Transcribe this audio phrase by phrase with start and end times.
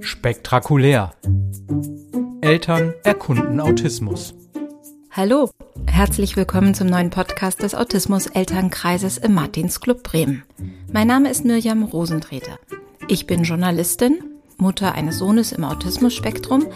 [0.00, 1.12] Spektakulär.
[2.40, 4.34] Eltern erkunden Autismus.
[5.10, 5.50] Hallo,
[5.86, 10.42] herzlich willkommen zum neuen Podcast des Autismus-Elternkreises im Martinsclub Bremen.
[10.92, 12.58] Mein Name ist Mirjam Rosentreter.
[13.06, 14.22] Ich bin Journalistin,
[14.56, 16.66] Mutter eines Sohnes im Autismus-Spektrum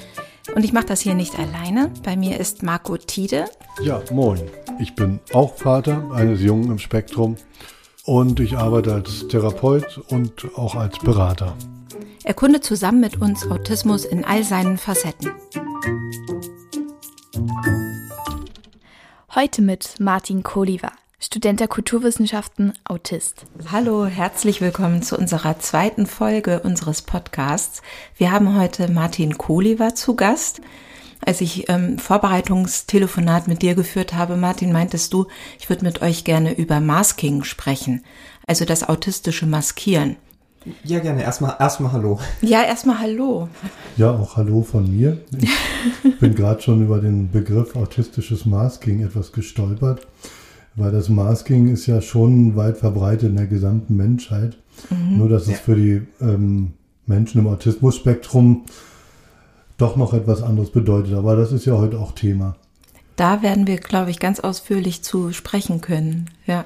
[0.54, 1.90] und ich mache das hier nicht alleine.
[2.04, 3.46] Bei mir ist Marco Tiede.
[3.82, 4.40] Ja, moin.
[4.78, 7.36] Ich bin auch Vater eines Jungen im Spektrum
[8.04, 11.56] und ich arbeite als Therapeut und auch als Berater.
[12.22, 15.32] Erkunde zusammen mit uns Autismus in all seinen Facetten.
[19.34, 23.46] Heute mit Martin Koliva, Student der Kulturwissenschaften, Autist.
[23.72, 27.82] Hallo, herzlich willkommen zu unserer zweiten Folge unseres Podcasts.
[28.16, 30.60] Wir haben heute Martin Koliva zu Gast.
[31.26, 35.26] Als ich ähm, Vorbereitungstelefonat mit dir geführt habe, Martin, meintest du,
[35.58, 38.04] ich würde mit euch gerne über Masking sprechen,
[38.46, 40.16] also das autistische Maskieren.
[40.82, 41.22] Ja, gerne.
[41.22, 42.18] Erstmal erstmal Hallo.
[42.40, 43.48] Ja, erstmal Hallo.
[43.96, 45.18] Ja, auch Hallo von mir.
[46.02, 50.06] Ich bin gerade schon über den Begriff autistisches Masking etwas gestolpert,
[50.74, 54.56] weil das Masking ist ja schon weit verbreitet in der gesamten Menschheit.
[54.90, 55.18] Mhm.
[55.18, 55.54] Nur, dass ja.
[55.54, 56.72] es für die ähm,
[57.06, 58.64] Menschen im Autismus-Spektrum
[59.76, 61.14] doch noch etwas anderes bedeutet.
[61.14, 62.56] Aber das ist ja heute auch Thema.
[63.16, 66.30] Da werden wir, glaube ich, ganz ausführlich zu sprechen können.
[66.46, 66.64] Ja.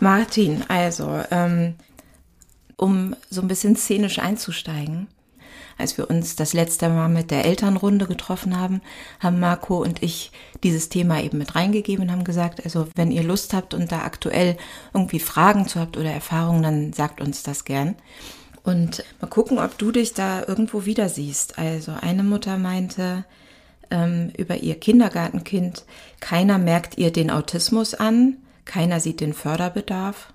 [0.00, 1.74] Martin, also, ähm,
[2.76, 5.08] um so ein bisschen szenisch einzusteigen,
[5.76, 8.80] als wir uns das letzte Mal mit der Elternrunde getroffen haben,
[9.18, 10.30] haben Marco und ich
[10.62, 14.02] dieses Thema eben mit reingegeben und haben gesagt, also wenn ihr Lust habt und da
[14.02, 14.56] aktuell
[14.94, 17.96] irgendwie Fragen zu habt oder Erfahrungen, dann sagt uns das gern.
[18.62, 21.58] Und mal gucken, ob du dich da irgendwo wieder siehst.
[21.58, 23.24] Also eine Mutter meinte
[23.90, 25.84] ähm, über ihr Kindergartenkind,
[26.20, 30.32] keiner merkt ihr den Autismus an, keiner sieht den Förderbedarf.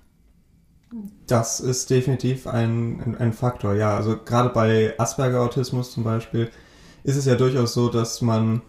[1.26, 3.96] Das ist definitiv ein, ein, Faktor, ja.
[3.96, 6.50] Also gerade bei Asperger-Autismus zum Beispiel
[7.02, 8.62] ist es ja durchaus so, dass man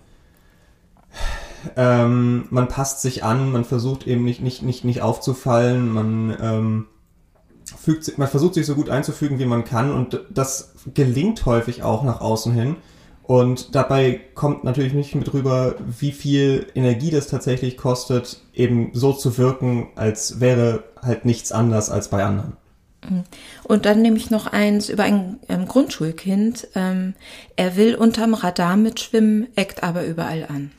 [1.75, 6.85] ähm, man passt sich an, man versucht eben nicht, nicht, nicht, nicht aufzufallen, man ähm,
[7.75, 12.03] fügt, man versucht sich so gut einzufügen, wie man kann und das gelingt häufig auch
[12.03, 12.77] nach außen hin.
[13.23, 19.11] Und dabei kommt natürlich nicht mit rüber, wie viel Energie das tatsächlich kostet, eben so
[19.11, 22.55] zu wirken, als wäre halt nichts anders als bei anderen.
[23.09, 23.23] Mhm.
[23.63, 26.69] Und dann nehme ich noch eins über ein ähm, Grundschulkind.
[26.75, 27.15] Ähm,
[27.57, 30.71] er will unterm Radar mitschwimmen, eckt aber überall an.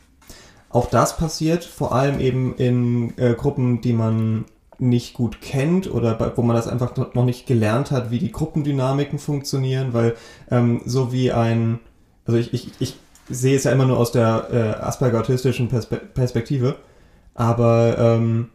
[0.70, 4.46] Auch das passiert vor allem eben in äh, Gruppen, die man
[4.78, 9.18] nicht gut kennt oder wo man das einfach noch nicht gelernt hat, wie die Gruppendynamiken
[9.18, 10.14] funktionieren, weil
[10.50, 11.80] ähm, so wie ein,
[12.24, 12.96] also ich, ich, ich
[13.28, 16.76] sehe es ja immer nur aus der äh, Asperger-autistischen Perspe Perspektive,
[17.34, 18.50] aber ähm,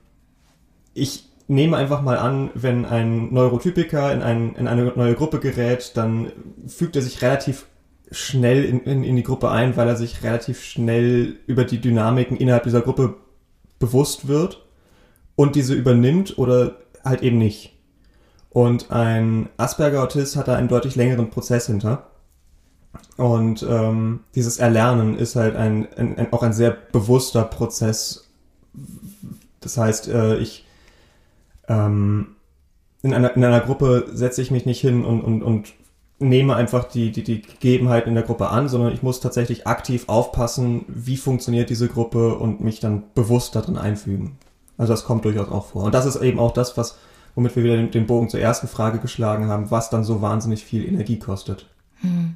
[0.94, 5.92] ich nehme einfach mal an, wenn ein Neurotypiker in, ein, in eine neue Gruppe gerät,
[5.96, 6.32] dann
[6.68, 7.66] fügt er sich relativ
[8.12, 12.38] schnell in, in, in die Gruppe ein, weil er sich relativ schnell über die Dynamiken
[12.38, 13.16] innerhalb dieser Gruppe
[13.80, 14.63] bewusst wird
[15.36, 17.74] und diese übernimmt oder halt eben nicht.
[18.50, 22.08] Und ein Asperger-Autist hat da einen deutlich längeren Prozess hinter.
[23.18, 28.30] Und ähm, dieses Erlernen ist halt ein, ein, ein, auch ein sehr bewusster Prozess.
[29.60, 30.66] Das heißt, äh, ich
[31.68, 32.36] ähm,
[33.02, 35.74] in, einer, in einer Gruppe setze ich mich nicht hin und, und, und
[36.20, 40.06] nehme einfach die, die, die Gegebenheiten in der Gruppe an, sondern ich muss tatsächlich aktiv
[40.08, 44.38] aufpassen, wie funktioniert diese Gruppe und mich dann bewusst darin einfügen.
[44.78, 45.84] Also das kommt durchaus auch vor.
[45.84, 46.98] Und das ist eben auch das, was,
[47.36, 50.86] womit wir wieder den, Bogen zur ersten Frage geschlagen haben, was dann so wahnsinnig viel
[50.86, 51.68] Energie kostet.
[52.02, 52.36] Hm.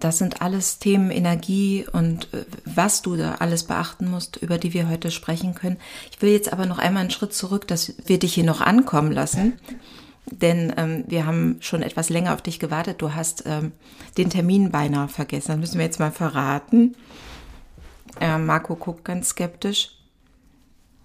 [0.00, 4.74] Das sind alles Themen Energie und äh, was du da alles beachten musst, über die
[4.74, 5.78] wir heute sprechen können.
[6.10, 9.12] Ich will jetzt aber noch einmal einen Schritt zurück, dass wir dich hier noch ankommen
[9.12, 9.54] lassen.
[10.26, 13.00] Denn ähm, wir haben schon etwas länger auf dich gewartet.
[13.02, 13.72] Du hast ähm,
[14.16, 15.52] den Termin beinahe vergessen.
[15.52, 16.96] Das müssen wir jetzt mal verraten.
[18.20, 19.90] Äh, Marco guckt ganz skeptisch.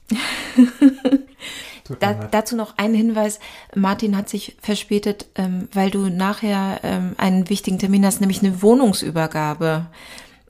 [2.00, 3.40] da, dazu noch ein Hinweis.
[3.76, 8.62] Martin hat sich verspätet, ähm, weil du nachher ähm, einen wichtigen Termin hast, nämlich eine
[8.62, 9.88] Wohnungsübergabe.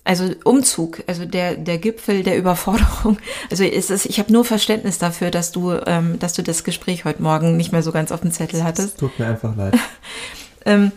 [0.06, 3.20] Also Umzug, also der, der Gipfel der Überforderung.
[3.52, 7.06] Also ist es, ich habe nur Verständnis dafür, dass du, ähm, dass du das Gespräch
[7.06, 8.98] heute Morgen nicht mehr so ganz auf dem Zettel hattest.
[8.98, 9.78] Tut mir einfach leid.
[10.66, 10.92] ähm,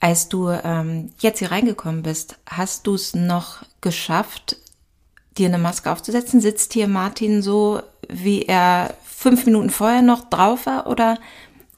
[0.00, 4.56] als du ähm, jetzt hier reingekommen bist, hast du es noch geschafft,
[5.38, 6.40] dir eine Maske aufzusetzen?
[6.40, 10.86] Sitzt hier Martin so, wie er fünf Minuten vorher noch drauf war?
[10.86, 11.18] Oder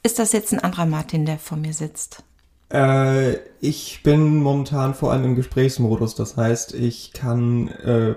[0.03, 2.23] ist das jetzt ein anderer Martin, der vor mir sitzt?
[2.73, 6.15] Äh, ich bin momentan vor allem im Gesprächsmodus.
[6.15, 7.69] Das heißt, ich kann.
[7.69, 8.15] Äh,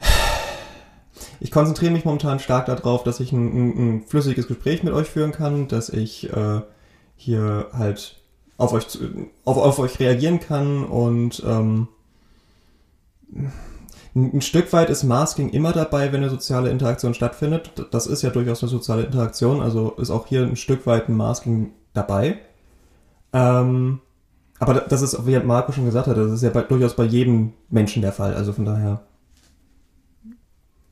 [1.40, 5.32] ich konzentriere mich momentan stark darauf, dass ich ein, ein, flüssiges Gespräch mit euch führen
[5.32, 6.62] kann, dass ich äh,
[7.16, 8.18] hier halt
[8.56, 8.86] auf euch,
[9.44, 11.88] auf, auf euch reagieren kann und ähm,
[14.14, 17.72] ein Stück weit ist Masking immer dabei, wenn eine soziale Interaktion stattfindet.
[17.90, 21.16] Das ist ja durchaus eine soziale Interaktion, also ist auch hier ein Stück weit ein
[21.16, 22.38] Masking dabei.
[23.32, 24.00] Ähm,
[24.58, 27.54] aber das ist, wie Marco schon gesagt hat, das ist ja bei, durchaus bei jedem
[27.68, 28.34] Menschen der Fall.
[28.34, 29.00] Also von daher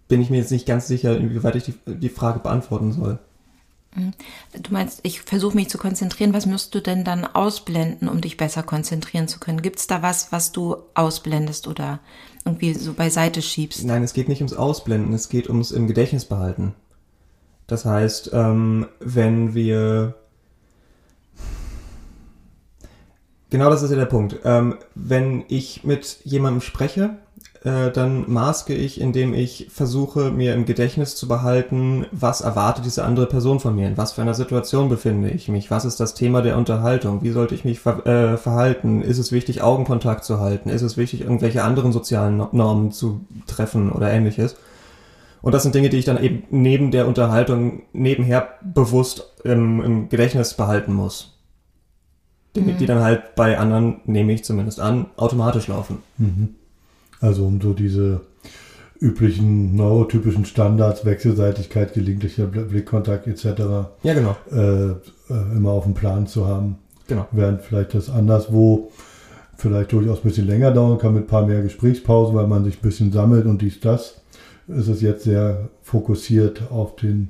[0.08, 3.18] bin ich mir jetzt nicht ganz sicher, inwieweit ich die, die Frage beantworten soll.
[3.94, 4.12] Mhm.
[4.62, 6.32] Du meinst, ich versuche mich zu konzentrieren.
[6.32, 9.62] Was müsst du denn dann ausblenden, um dich besser konzentrieren zu können?
[9.62, 12.00] Gibt es da was, was du ausblendest oder
[12.44, 13.84] irgendwie so beiseite schiebst?
[13.84, 16.74] Nein, es geht nicht ums Ausblenden, es geht ums im Gedächtnis behalten.
[17.66, 20.14] Das heißt, ähm, wenn wir
[23.50, 24.36] Genau das ist ja der Punkt.
[24.44, 27.16] Ähm, wenn ich mit jemandem spreche,
[27.62, 33.04] äh, dann maske ich, indem ich versuche, mir im Gedächtnis zu behalten, was erwartet diese
[33.04, 36.14] andere Person von mir, in was für einer Situation befinde ich mich, was ist das
[36.14, 40.40] Thema der Unterhaltung, wie sollte ich mich ver äh, verhalten, ist es wichtig, Augenkontakt zu
[40.40, 44.56] halten, ist es wichtig, irgendwelche anderen sozialen Normen zu treffen oder ähnliches.
[45.42, 50.08] Und das sind Dinge, die ich dann eben neben der Unterhaltung nebenher bewusst im, im
[50.08, 51.40] Gedächtnis behalten muss
[52.54, 52.78] die, mhm.
[52.78, 55.98] die dann halt bei anderen, nehme ich zumindest an, automatisch laufen.
[56.18, 56.56] Mhm.
[57.20, 58.20] Also um so diese
[59.00, 63.44] üblichen neurotypischen Standards, Wechselseitigkeit, gelegentlicher Blickkontakt etc.
[64.02, 64.36] Ja, genau.
[64.52, 66.76] Äh, äh, immer auf dem Plan zu haben.
[67.08, 67.26] Genau.
[67.32, 68.90] Während vielleicht das anderswo
[69.56, 72.78] vielleicht durchaus ein bisschen länger dauern kann mit ein paar mehr Gesprächspausen, weil man sich
[72.78, 74.20] ein bisschen sammelt und dies, das,
[74.68, 77.28] ist es jetzt sehr fokussiert auf den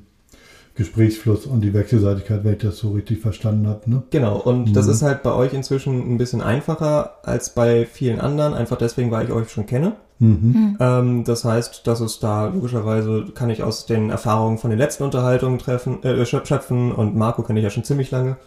[0.75, 3.89] Gesprächsfluss und die Wechselseitigkeit, wenn ich das so richtig verstanden habe.
[3.89, 4.03] Ne?
[4.09, 4.73] Genau, und mhm.
[4.73, 9.11] das ist halt bei euch inzwischen ein bisschen einfacher als bei vielen anderen, einfach deswegen,
[9.11, 9.97] weil ich euch schon kenne.
[10.19, 10.27] Mhm.
[10.27, 10.77] mhm.
[10.79, 15.03] Ähm, das heißt, dass es da logischerweise kann ich aus den Erfahrungen von den letzten
[15.03, 18.37] Unterhaltungen treffen, äh, schöpfen und Marco kenne ich ja schon ziemlich lange.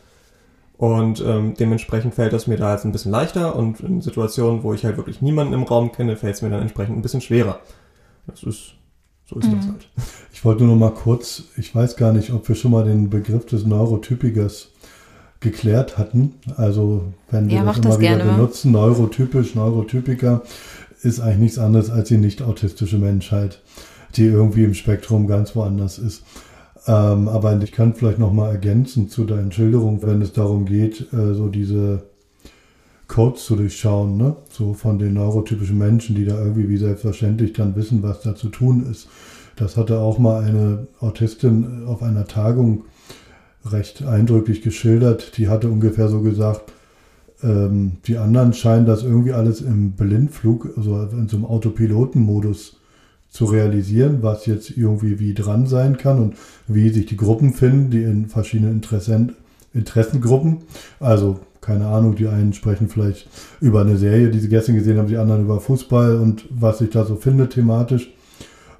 [0.76, 4.74] Und ähm, dementsprechend fällt es mir da jetzt ein bisschen leichter und in Situationen, wo
[4.74, 7.60] ich halt wirklich niemanden im Raum kenne, fällt es mir dann entsprechend ein bisschen schwerer.
[8.26, 8.74] Das ist
[9.34, 9.56] so ist mhm.
[9.56, 9.88] das halt.
[10.32, 13.10] Ich wollte nur noch mal kurz, ich weiß gar nicht, ob wir schon mal den
[13.10, 14.68] Begriff des Neurotypikers
[15.40, 16.34] geklärt hatten.
[16.56, 20.42] Also wenn wir ja, das immer das wieder benutzen, neurotypisch, Neurotypiker
[21.02, 23.60] ist eigentlich nichts anderes als die nicht autistische Menschheit,
[24.16, 26.24] die irgendwie im Spektrum ganz woanders ist.
[26.86, 31.12] Ähm, aber ich kann vielleicht noch mal ergänzen zu deinen Schilderungen, wenn es darum geht,
[31.12, 32.02] äh, so diese
[33.08, 34.36] Codes zu durchschauen, ne?
[34.50, 38.48] so von den neurotypischen Menschen, die da irgendwie wie selbstverständlich dann wissen, was da zu
[38.48, 39.08] tun ist.
[39.56, 42.84] Das hatte auch mal eine Autistin auf einer Tagung
[43.64, 45.36] recht eindrücklich geschildert.
[45.38, 46.72] Die hatte ungefähr so gesagt,
[47.42, 52.78] ähm, die anderen scheinen das irgendwie alles im Blindflug, also in so einem Autopilotenmodus
[53.28, 56.36] zu realisieren, was jetzt irgendwie wie dran sein kann und
[56.68, 59.34] wie sich die Gruppen finden, die in verschiedenen Interessen,
[59.72, 60.58] Interessengruppen,
[61.00, 63.28] also keine Ahnung, die einen sprechen vielleicht
[63.60, 66.90] über eine Serie, die sie gestern gesehen haben, die anderen über Fußball und was sich
[66.90, 68.12] da so findet thematisch.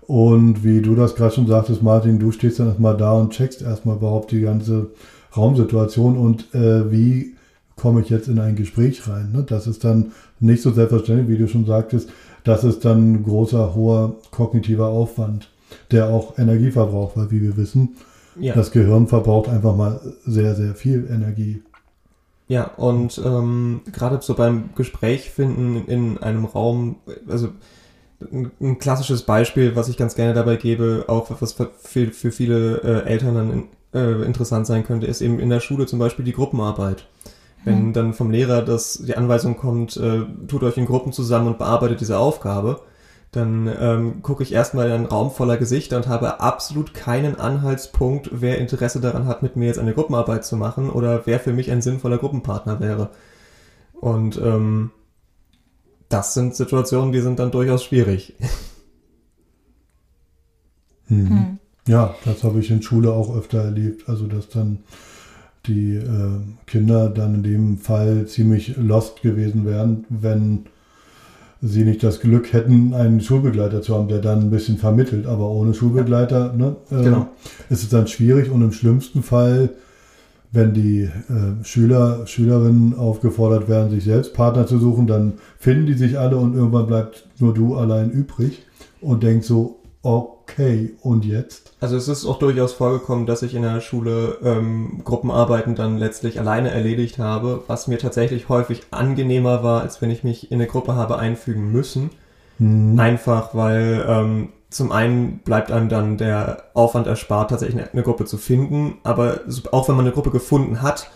[0.06, 3.62] Und wie du das gerade schon sagtest, Martin, du stehst dann erstmal da und checkst
[3.62, 4.88] erstmal überhaupt die ganze
[5.34, 7.34] Raumsituation und äh, wie
[7.76, 9.32] komme ich jetzt in ein Gespräch rein.
[9.32, 9.44] Ne?
[9.46, 12.10] Das ist dann nicht so selbstverständlich, wie du schon sagtest.
[12.44, 15.50] Das ist dann ein großer, hoher kognitiver Aufwand,
[15.90, 17.96] der auch Energie verbraucht, weil wie wir wissen,
[18.38, 18.54] ja.
[18.54, 21.62] das Gehirn verbraucht einfach mal sehr, sehr viel Energie.
[22.46, 26.96] Ja, und ähm, gerade so beim Gespräch finden in einem Raum,
[27.26, 27.48] also
[28.20, 31.70] ein, klassisches Beispiel, was ich ganz gerne dabei gebe, auch was für,
[32.08, 35.98] für viele äh, Eltern dann äh, interessant sein könnte, ist eben in der Schule zum
[35.98, 37.06] Beispiel die Gruppenarbeit.
[37.64, 37.92] Wenn mhm.
[37.94, 42.00] dann vom Lehrer das, die Anweisung kommt, äh, tut euch in Gruppen zusammen und bearbeitet
[42.00, 42.82] diese Aufgabe,
[43.36, 48.30] dann ähm, gucke ich erstmal in einen Raum voller Gesichter und habe absolut keinen Anhaltspunkt,
[48.32, 51.70] wer Interesse daran hat, mit mir jetzt eine Gruppenarbeit zu machen oder wer für mich
[51.70, 53.10] ein sinnvoller Gruppenpartner wäre.
[53.94, 54.90] Und ähm,
[56.08, 58.34] das sind Situationen, die sind dann durchaus schwierig.
[61.08, 61.28] Hm.
[61.28, 61.58] Hm.
[61.86, 64.08] Ja, das habe ich in Schule auch öfter erlebt.
[64.08, 64.78] Also, dass dann
[65.66, 70.66] die äh, Kinder dann in dem Fall ziemlich lost gewesen wären, wenn
[71.64, 75.26] sie nicht das Glück hätten, einen Schulbegleiter zu haben, der dann ein bisschen vermittelt.
[75.26, 77.28] Aber ohne Schulbegleiter ne, äh, genau.
[77.70, 79.70] ist es dann schwierig und im schlimmsten Fall,
[80.52, 85.94] wenn die äh, Schüler, Schülerinnen aufgefordert werden, sich selbst Partner zu suchen, dann finden die
[85.94, 88.62] sich alle und irgendwann bleibt nur du allein übrig
[89.00, 91.72] und denkst so, okay, und jetzt?
[91.80, 96.38] Also es ist auch durchaus vorgekommen, dass ich in der Schule ähm, Gruppenarbeiten dann letztlich
[96.38, 100.68] alleine erledigt habe, was mir tatsächlich häufig angenehmer war, als wenn ich mich in eine
[100.68, 102.10] Gruppe habe einfügen müssen.
[102.58, 103.00] Mhm.
[103.00, 108.26] Einfach weil ähm, zum einen bleibt einem dann der Aufwand erspart, tatsächlich eine, eine Gruppe
[108.26, 109.40] zu finden, aber
[109.72, 111.10] auch wenn man eine Gruppe gefunden hat,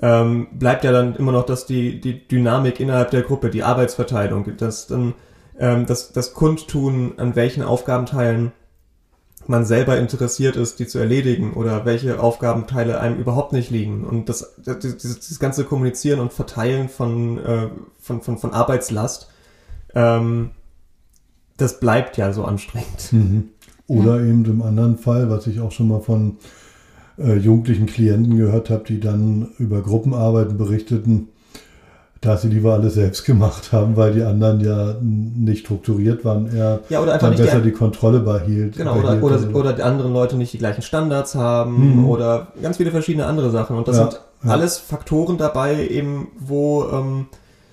[0.00, 4.56] ähm, bleibt ja dann immer noch dass die, die Dynamik innerhalb der Gruppe, die Arbeitsverteilung,
[4.56, 5.14] das dann
[5.62, 8.52] ähm, das, das Kundtun, an welchen Aufgabenteilen
[9.46, 14.04] man selber interessiert ist, die zu erledigen oder welche Aufgabenteile einem überhaupt nicht liegen.
[14.04, 17.68] Und das, das, dieses, dieses ganze Kommunizieren und Verteilen von, äh,
[18.00, 19.30] von, von, von Arbeitslast,
[19.94, 20.50] ähm,
[21.56, 23.12] das bleibt ja so anstrengend.
[23.12, 23.48] Mhm.
[23.86, 24.26] Oder ja.
[24.26, 26.38] eben im anderen Fall, was ich auch schon mal von
[27.18, 31.28] äh, jugendlichen Klienten gehört habe, die dann über Gruppenarbeiten berichteten,
[32.22, 36.80] dass sie lieber alles selbst gemacht haben, weil die anderen ja nicht strukturiert waren, er
[36.88, 38.76] ja, oder einfach dann besser die, die, Kontrolle behielt.
[38.76, 39.48] Genau, oder, oder, also.
[39.48, 42.08] oder die anderen Leute nicht die gleichen Standards haben mhm.
[42.08, 43.76] oder ganz viele verschiedene andere Sachen.
[43.76, 44.50] Und das ja, sind ja.
[44.50, 47.26] alles Faktoren dabei, eben wo ähm,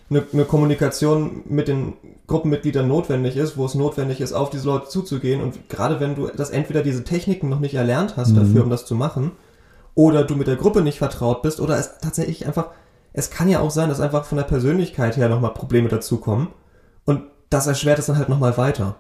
[0.10, 1.94] eine, eine Kommunikation mit den
[2.26, 5.44] Gruppenmitgliedern notwendig ist, wo es notwendig ist, auf diese Leute zuzugehen.
[5.44, 8.38] Und gerade wenn du das entweder diese Techniken noch nicht erlernt hast mhm.
[8.38, 9.32] dafür, um das zu machen,
[9.94, 12.70] oder du mit der Gruppe nicht vertraut bist, oder es tatsächlich einfach
[13.14, 16.50] es kann ja auch sein, dass einfach von der Persönlichkeit her nochmal Probleme dazukommen.
[17.06, 18.96] Und das erschwert es dann halt nochmal weiter.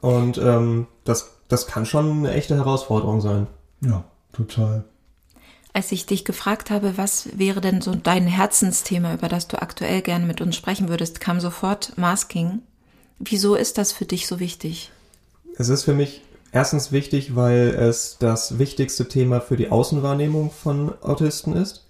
[0.00, 3.46] Und ähm, das, das kann schon eine echte Herausforderung sein.
[3.80, 4.84] Ja, total.
[5.72, 10.00] Als ich dich gefragt habe, was wäre denn so dein Herzensthema, über das du aktuell
[10.00, 12.62] gerne mit uns sprechen würdest, kam sofort Masking.
[13.18, 14.90] Wieso ist das für dich so wichtig?
[15.58, 16.22] Es ist für mich
[16.52, 21.85] erstens wichtig, weil es das wichtigste Thema für die Außenwahrnehmung von Autisten ist.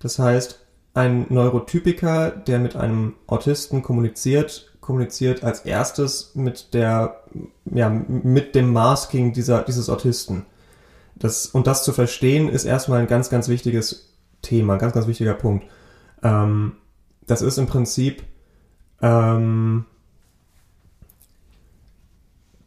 [0.00, 7.22] Das heißt, ein Neurotypiker, der mit einem Autisten kommuniziert, kommuniziert als erstes mit der,
[7.64, 10.46] ja, mit dem Masking dieser, dieses Autisten.
[11.14, 15.34] Das, und das zu verstehen, ist erstmal ein ganz, ganz wichtiges Thema, ganz, ganz wichtiger
[15.34, 15.66] Punkt.
[16.22, 16.72] Ähm,
[17.26, 18.24] das ist im Prinzip
[19.02, 19.84] ähm,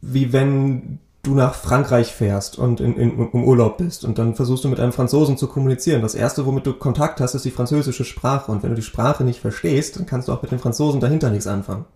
[0.00, 4.64] wie wenn du nach Frankreich fährst und in, in, im Urlaub bist und dann versuchst
[4.64, 6.02] du mit einem Franzosen zu kommunizieren.
[6.02, 8.52] Das erste, womit du Kontakt hast, ist die französische Sprache.
[8.52, 11.30] Und wenn du die Sprache nicht verstehst, dann kannst du auch mit den Franzosen dahinter
[11.30, 11.86] nichts anfangen.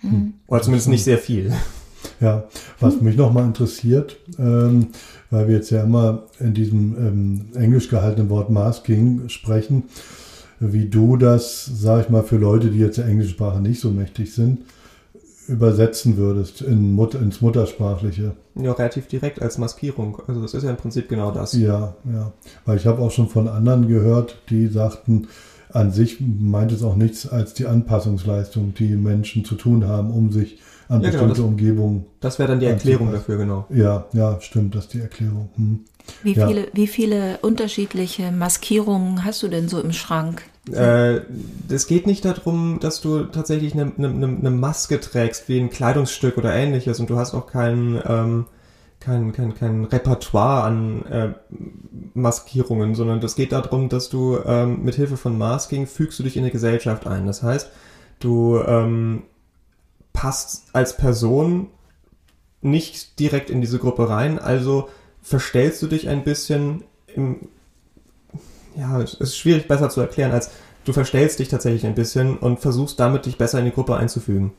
[0.00, 0.34] Hm.
[0.46, 1.52] Oder zumindest nicht sehr viel.
[2.20, 2.44] Ja,
[2.78, 3.04] was hm.
[3.04, 4.88] mich nochmal interessiert, ähm,
[5.30, 9.84] weil wir jetzt ja immer in diesem ähm, englisch gehaltenen Wort Masking sprechen,
[10.60, 13.90] wie du das, sag ich mal, für Leute, die jetzt der englischen Sprache nicht so
[13.90, 14.60] mächtig sind,
[15.48, 18.36] übersetzen würdest in Mut ins Muttersprachliche.
[18.54, 20.20] Ja, relativ direkt als Maskierung.
[20.26, 21.52] Also das ist ja im Prinzip genau das.
[21.54, 22.32] Ja, ja.
[22.64, 25.28] Weil ich habe auch schon von anderen gehört, die sagten,
[25.70, 30.32] an sich meint es auch nichts als die Anpassungsleistung, die Menschen zu tun haben, um
[30.32, 32.06] sich an ja, genau, bestimmte genau, das, Umgebungen.
[32.20, 33.66] Das wäre dann die Erklärung dafür, genau.
[33.70, 35.50] Ja, ja, stimmt, das ist die Erklärung.
[35.56, 35.80] Hm.
[36.22, 36.46] Wie, ja.
[36.46, 40.42] viele, wie viele unterschiedliche Maskierungen hast du denn so im Schrank?
[40.72, 41.22] Äh,
[41.68, 46.36] es geht nicht darum, dass du tatsächlich eine, eine, eine, Maske trägst, wie ein Kleidungsstück
[46.36, 48.46] oder ähnliches und du hast auch kein, ähm,
[49.00, 51.32] kein, kein, kein Repertoire an äh,
[52.14, 56.36] Maskierungen, sondern es geht darum, dass du ähm, mit Hilfe von Masking fügst du dich
[56.36, 57.26] in eine Gesellschaft ein.
[57.26, 57.70] Das heißt,
[58.18, 59.22] du ähm,
[60.12, 61.68] passt als Person
[62.60, 64.88] nicht direkt in diese Gruppe rein, also
[65.22, 66.84] verstellst du dich ein bisschen
[67.14, 67.48] im,
[68.78, 70.50] ja, es ist schwierig besser zu erklären, als
[70.84, 74.52] du verstellst dich tatsächlich ein bisschen und versuchst damit dich besser in die Gruppe einzufügen.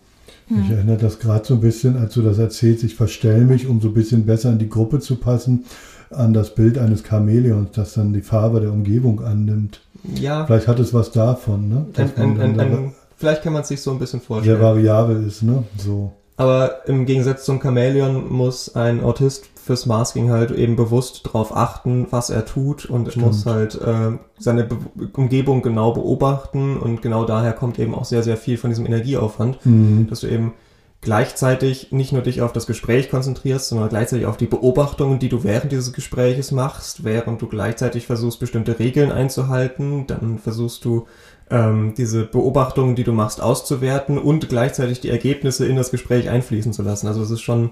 [0.47, 0.63] Hm.
[0.63, 3.81] Ich erinnere das gerade so ein bisschen, als du das erzählst, ich verstelle mich, um
[3.81, 5.65] so ein bisschen besser in die Gruppe zu passen,
[6.11, 9.81] an das Bild eines Chamäleons, das dann die Farbe der Umgebung annimmt.
[10.15, 10.45] Ja.
[10.45, 11.85] Vielleicht hat es was davon, ne?
[11.95, 14.57] Ein, ein, ein, ein, vielleicht kann man es sich so ein bisschen vorstellen.
[14.57, 15.63] Sehr variabel ist, ne?
[15.77, 16.13] So.
[16.39, 22.07] Aber im Gegensatz zum Chamäleon muss ein Autist fürs Masking halt eben bewusst darauf achten,
[22.11, 23.25] was er tut und Stimmt.
[23.25, 24.77] muss halt äh, seine Be
[25.17, 29.65] Umgebung genau beobachten und genau daher kommt eben auch sehr, sehr viel von diesem Energieaufwand,
[29.65, 30.07] mhm.
[30.09, 30.53] dass du eben
[31.01, 35.43] gleichzeitig nicht nur dich auf das Gespräch konzentrierst, sondern gleichzeitig auf die Beobachtungen, die du
[35.43, 41.05] während dieses Gespräches machst, während du gleichzeitig versuchst, bestimmte Regeln einzuhalten, dann versuchst du
[41.49, 46.73] ähm, diese Beobachtungen, die du machst, auszuwerten und gleichzeitig die Ergebnisse in das Gespräch einfließen
[46.73, 47.07] zu lassen.
[47.07, 47.71] Also es ist schon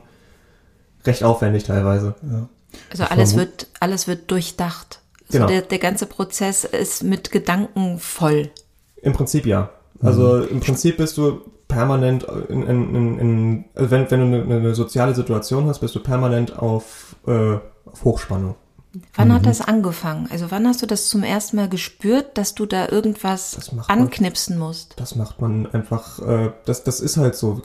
[1.05, 2.15] recht aufwendig teilweise.
[2.23, 2.49] Ja.
[2.91, 5.01] Also alles wird, alles wird durchdacht.
[5.27, 5.47] Also genau.
[5.47, 8.49] der, der ganze Prozess ist mit Gedanken voll.
[9.01, 9.69] Im Prinzip ja.
[10.01, 10.47] Also mhm.
[10.49, 14.75] im Prinzip bist du permanent in, in, in, in also wenn, wenn du eine, eine,
[14.75, 18.55] soziale Situation hast, bist du permanent auf, äh, auf Hochspannung.
[19.15, 19.33] Wann mhm.
[19.33, 20.27] hat das angefangen?
[20.31, 24.69] Also wann hast du das zum ersten Mal gespürt, dass du da irgendwas anknipsen man,
[24.69, 24.93] musst?
[24.97, 27.61] Das macht man einfach, äh, das, das ist halt so.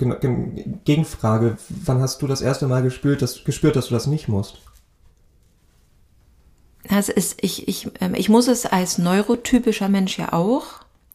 [0.85, 4.59] Gegenfrage, wann hast du das erste Mal gespürt, dass, gespürt, dass du das nicht musst?
[6.89, 10.65] Also ist, ich, ich, ähm, ich muss es als neurotypischer Mensch ja auch,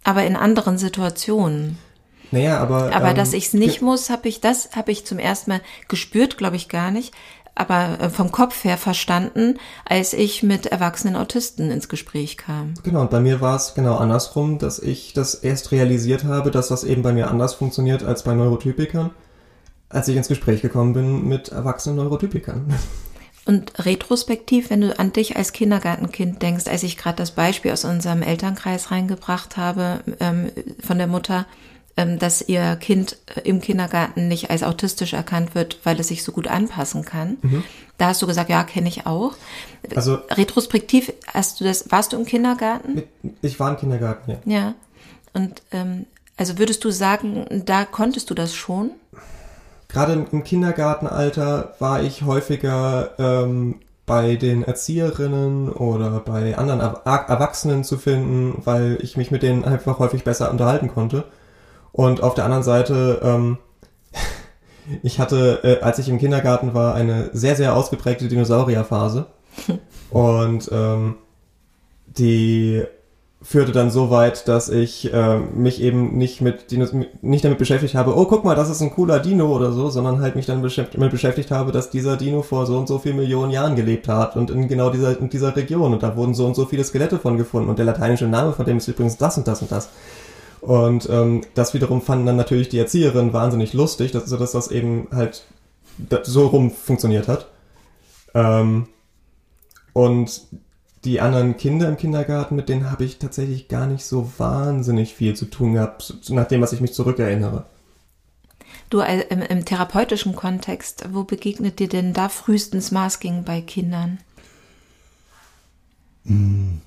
[0.04, 1.78] aber in anderen Situationen.
[2.32, 2.94] Naja, aber.
[2.94, 5.62] Aber ähm, dass ich es nicht muss, habe ich das habe ich zum ersten Mal
[5.88, 7.14] gespürt, glaube ich gar nicht,
[7.58, 12.74] aber äh, vom Kopf her verstanden, als ich mit erwachsenen Autisten ins Gespräch kam.
[12.84, 16.68] Genau, und bei mir war es genau andersrum, dass ich das erst realisiert habe, dass
[16.68, 19.12] das eben bei mir anders funktioniert als bei Neurotypikern,
[19.90, 22.74] als ich ins Gespräch gekommen bin mit erwachsenen Neurotypikern.
[23.46, 27.86] Und retrospektiv, wenn du an dich als Kindergartenkind denkst, als ich gerade das Beispiel aus
[27.86, 30.52] unserem Elternkreis reingebracht habe ähm,
[30.86, 31.46] von der Mutter,
[32.20, 36.32] dass ihr Kind äh, im Kindergarten nicht als autistisch erkannt wird, weil es sich so
[36.32, 37.38] gut anpassen kann.
[37.98, 39.34] Da hast du gesagt, ja, kenne ich auch.
[39.96, 43.04] Also, Retrospektiv hast du das, warst du im Kindergarten?
[43.42, 44.38] ich war im Kindergarten, ja.
[44.46, 44.74] Ja.
[45.34, 46.06] Und ähm,
[46.38, 48.92] also würdest du sagen, da konntest du das schon?
[49.88, 53.76] Gerade im- Kindergartenalter war ich häufiger ähm,
[54.06, 59.66] bei den Erzieherinnen oder bei anderen Er Erwachsenen zu finden, weil ich mich mit denen
[59.66, 61.24] einfach häufig besser unterhalten konnte.
[61.98, 63.58] Und auf der anderen Seite, ähm,
[65.04, 69.26] ich hatte, äh, als ich im Kindergarten war, eine sehr, sehr ausgeprägte Dinosaurierphase.
[70.12, 71.16] Und ähm,
[72.06, 72.84] die
[73.42, 77.96] führte dann so weit, dass ich äh, mich eben nicht mit Dinos, nicht damit beschäftigt
[77.96, 80.62] habe, oh guck mal, das ist ein cooler Dino oder so, sondern halt mich dann
[80.62, 84.08] beschäftigt, damit beschäftigt habe, dass dieser Dino vor so und so vielen Millionen Jahren gelebt
[84.08, 86.84] hat und in genau dieser, in dieser Region und da wurden so und so viele
[86.84, 89.72] Skelette von gefunden und der lateinische Name von dem ist übrigens das und das und
[89.72, 89.90] das.
[90.62, 95.08] Und ähm, das wiederum fanden dann natürlich die Erzieherinnen wahnsinnig lustig, dass, dass das eben
[95.12, 95.44] halt
[96.24, 97.48] so rum funktioniert hat.
[98.34, 98.88] Ähm,
[99.94, 100.42] und
[101.06, 105.36] die anderen Kinder im Kindergarten, mit denen habe ich tatsächlich gar nicht so wahnsinnig viel
[105.36, 107.66] zu tun gehabt, nach dem, was ich mich zurückerinnere.
[108.90, 114.20] Du äh, im, im therapeutischen Kontext, wo begegnet dir denn da frühestens Masking bei Kindern?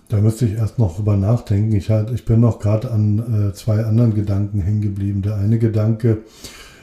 [0.09, 1.75] Da müsste ich erst noch drüber nachdenken.
[1.75, 5.23] Ich, halt, ich bin noch gerade an äh, zwei anderen Gedanken hängen geblieben.
[5.23, 6.19] Der eine Gedanke,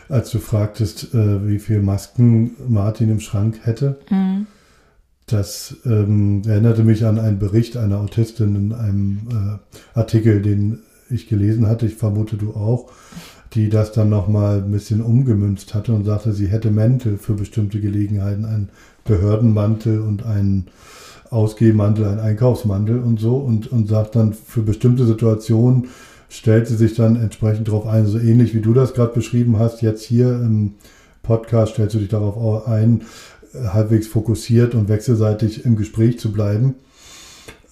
[0.10, 4.00] als du fragtest, äh, wie viel Masken Martin im Schrank hätte,
[5.28, 11.28] das ähm, erinnerte mich an einen Bericht einer Autistin in einem äh, Artikel, den ich
[11.28, 11.86] gelesen hatte.
[11.86, 12.89] Ich vermute du auch,
[13.54, 17.82] die das dann nochmal ein bisschen umgemünzt hatte und sagte, sie hätte Mäntel für bestimmte
[17.82, 18.70] Gelegenheiten, einen
[19.04, 20.67] Behördenmantel und einen
[21.32, 25.88] Ausgehmantel, einen Einkaufsmantel und so und, und sagt dann, für bestimmte Situationen
[26.30, 29.82] stellt sie sich dann entsprechend darauf ein, so ähnlich wie du das gerade beschrieben hast,
[29.82, 30.74] jetzt hier im
[31.24, 33.02] Podcast stellst du dich darauf au- ein,
[33.54, 36.76] äh, halbwegs fokussiert und wechselseitig im Gespräch zu bleiben.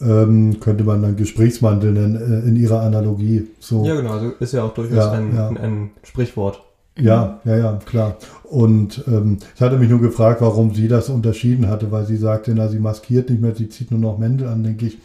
[0.02, 3.48] Ähm, könnte man dann Gesprächsmantel nennen, äh, in ihrer Analogie.
[3.62, 3.86] So.
[3.86, 5.48] Ja, genau, also ist ja auch durchaus Ja, ein, ja.
[5.48, 6.62] ein, ein Sprichwort.
[6.98, 8.18] Ja, ja, ja, klar.
[8.44, 12.54] Und ähm, ich hatte mich nur gefragt, warum sie das unterschieden hatte, weil sie sagte,
[12.56, 15.00] na, sie maskiert nicht mehr, sie zieht nur noch Mäntel an, denke ich,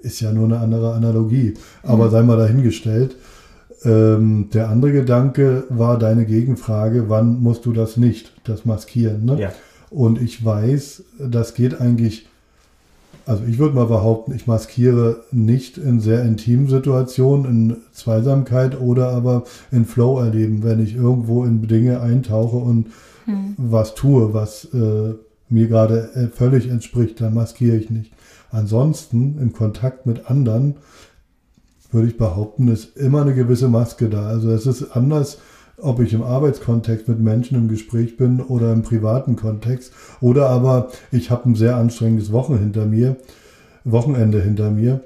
[0.00, 1.54] ist ja nur eine andere Analogie.
[1.82, 3.16] Aber sei mal dahingestellt.
[3.84, 9.24] Ähm, der andere Gedanke war deine Gegenfrage, wann musst du das nicht, das Maskieren?
[9.24, 9.40] Ne?
[9.40, 9.52] Ja.
[9.90, 12.28] Und ich weiß, das geht eigentlich,
[13.26, 19.10] also ich würde mal behaupten, ich maskiere nicht in sehr intimen Situationen, in Zweisamkeit oder
[19.10, 22.86] aber in Flow erleben, wenn ich irgendwo in Dinge eintauche und
[23.56, 25.14] was tue, was äh,
[25.48, 28.12] mir gerade äh, völlig entspricht, dann maskiere ich nicht.
[28.50, 30.76] Ansonsten im Kontakt mit anderen
[31.90, 34.26] würde ich behaupten, ist immer eine gewisse Maske da.
[34.26, 35.38] Also es ist anders,
[35.82, 39.92] ob ich im Arbeitskontext mit Menschen im Gespräch bin oder im privaten Kontext.
[40.20, 43.16] Oder aber ich habe ein sehr anstrengendes Wochen hinter mir,
[43.84, 45.00] Wochenende hinter mir.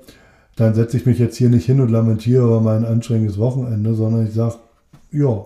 [0.57, 4.27] Dann setze ich mich jetzt hier nicht hin und lamentiere über mein anstrengendes Wochenende, sondern
[4.27, 4.57] ich sage,
[5.11, 5.45] ja,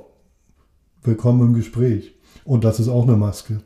[1.02, 2.14] willkommen im Gespräch.
[2.44, 3.60] Und das ist auch eine Maske.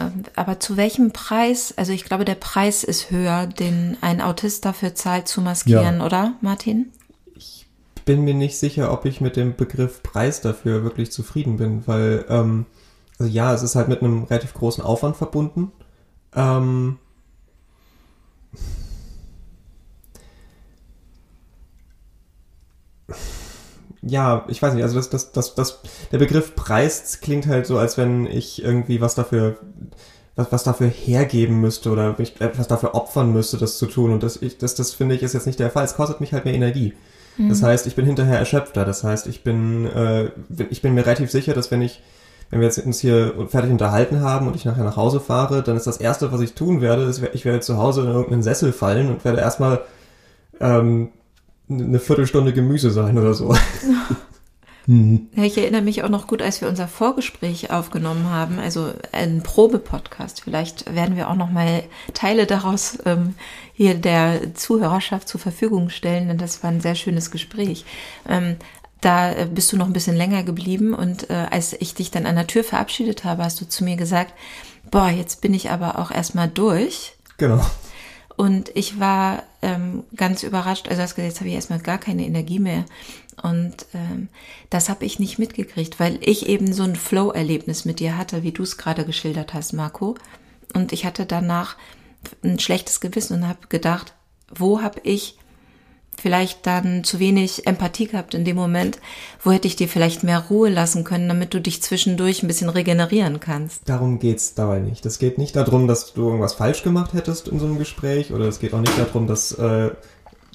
[0.00, 1.74] Ähm, Aber zu welchem Preis?
[1.76, 6.06] Also ich glaube, der Preis ist höher, den ein Autist dafür zahlt zu maskieren, Ja.
[6.06, 6.86] oder Martin?
[8.04, 11.86] Ich bin mir nicht sicher, ob ich mit dem Begriff Preis dafür wirklich zufrieden bin,
[11.86, 12.66] weil, ähm,
[13.18, 15.72] also ja, es ist halt mit einem relativ großen Aufwand verbunden.
[16.34, 16.98] Ähm,
[24.02, 25.80] ja, ich weiß nicht, also das, das, das, das,
[26.12, 29.56] der Begriff Preis klingt halt so, als wenn ich irgendwie was dafür,
[30.36, 34.12] was, was dafür hergeben müsste oder mich etwas dafür opfern müsste, das zu tun.
[34.12, 35.86] Und das, ich, das, das finde ich ist jetzt nicht der Fall.
[35.86, 36.92] Es kostet mich halt mehr Energie.
[37.38, 38.84] Das heißt, ich bin hinterher erschöpfter.
[38.84, 40.30] Das heißt, ich bin, äh,
[40.70, 42.02] ich bin mir relativ sicher, dass wenn ich,
[42.50, 45.76] wenn wir jetzt uns hier fertig unterhalten haben und ich nachher nach Hause fahre, dann
[45.76, 48.72] ist das erste, was ich tun werde, ist, ich werde zu Hause in irgendeinen Sessel
[48.72, 49.80] fallen und werde erstmal
[50.60, 51.10] ähm,
[51.68, 53.54] eine Viertelstunde Gemüse sein oder so.
[55.34, 59.42] Ja, ich erinnere mich auch noch gut, als wir unser Vorgespräch aufgenommen haben, also ein
[59.42, 60.42] Probe-Podcast.
[60.42, 63.34] Vielleicht werden wir auch noch mal Teile daraus ähm,
[63.72, 67.86] hier der Zuhörerschaft zur Verfügung stellen, denn das war ein sehr schönes Gespräch.
[68.28, 68.56] Ähm,
[69.00, 72.26] da äh, bist du noch ein bisschen länger geblieben und äh, als ich dich dann
[72.26, 74.34] an der Tür verabschiedet habe, hast du zu mir gesagt,
[74.90, 77.14] boah, jetzt bin ich aber auch erstmal durch.
[77.38, 77.64] Genau.
[78.36, 80.88] Und ich war ähm, ganz überrascht.
[80.88, 82.84] Also hast gesagt, jetzt habe ich erstmal gar keine Energie mehr.
[83.42, 84.28] Und ähm,
[84.70, 88.52] das habe ich nicht mitgekriegt, weil ich eben so ein Flow-Erlebnis mit dir hatte, wie
[88.52, 90.16] du es gerade geschildert hast, Marco.
[90.74, 91.76] Und ich hatte danach
[92.42, 94.14] ein schlechtes Gewissen und habe gedacht,
[94.54, 95.36] wo habe ich
[96.16, 98.98] vielleicht dann zu wenig Empathie gehabt in dem Moment,
[99.42, 102.68] wo hätte ich dir vielleicht mehr Ruhe lassen können, damit du dich zwischendurch ein bisschen
[102.68, 103.88] regenerieren kannst.
[103.88, 105.04] Darum geht's dabei nicht.
[105.06, 108.46] Es geht nicht darum, dass du irgendwas falsch gemacht hättest in so einem Gespräch oder
[108.46, 109.90] es geht auch nicht darum, dass äh,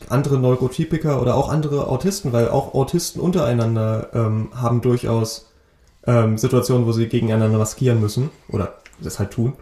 [0.10, 5.52] andere Neurotypiker oder auch andere Autisten, weil auch Autisten untereinander ähm, haben durchaus
[6.06, 9.54] ähm, Situationen, wo sie gegeneinander maskieren müssen oder das halt tun.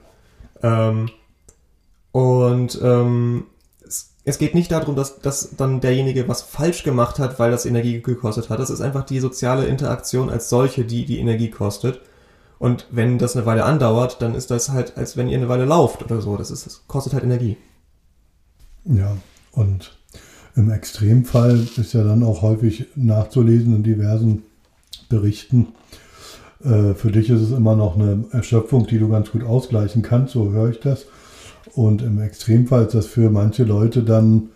[0.63, 1.09] Ähm,
[2.11, 3.45] und ähm,
[4.27, 8.01] es geht nicht darum, dass, dass dann derjenige was falsch gemacht hat, weil das Energie
[8.01, 8.59] gekostet hat.
[8.59, 12.01] Das ist einfach die soziale Interaktion als solche, die die Energie kostet.
[12.59, 15.63] Und wenn das eine Weile andauert, dann ist das halt, als wenn ihr eine Weile
[15.63, 16.35] lauft oder so.
[16.35, 17.55] Das, ist, das kostet halt Energie.
[18.83, 19.15] Ja,
[19.53, 19.96] und
[20.57, 24.43] im Extremfall ist ja dann auch häufig nachzulesen in diversen
[25.07, 25.67] Berichten.
[26.63, 30.33] Äh, für dich ist es immer noch eine Erschöpfung, die du ganz gut ausgleichen kannst,
[30.33, 31.05] so höre ich das.
[31.75, 34.49] Und im Extremfall ist das für manche Leute dann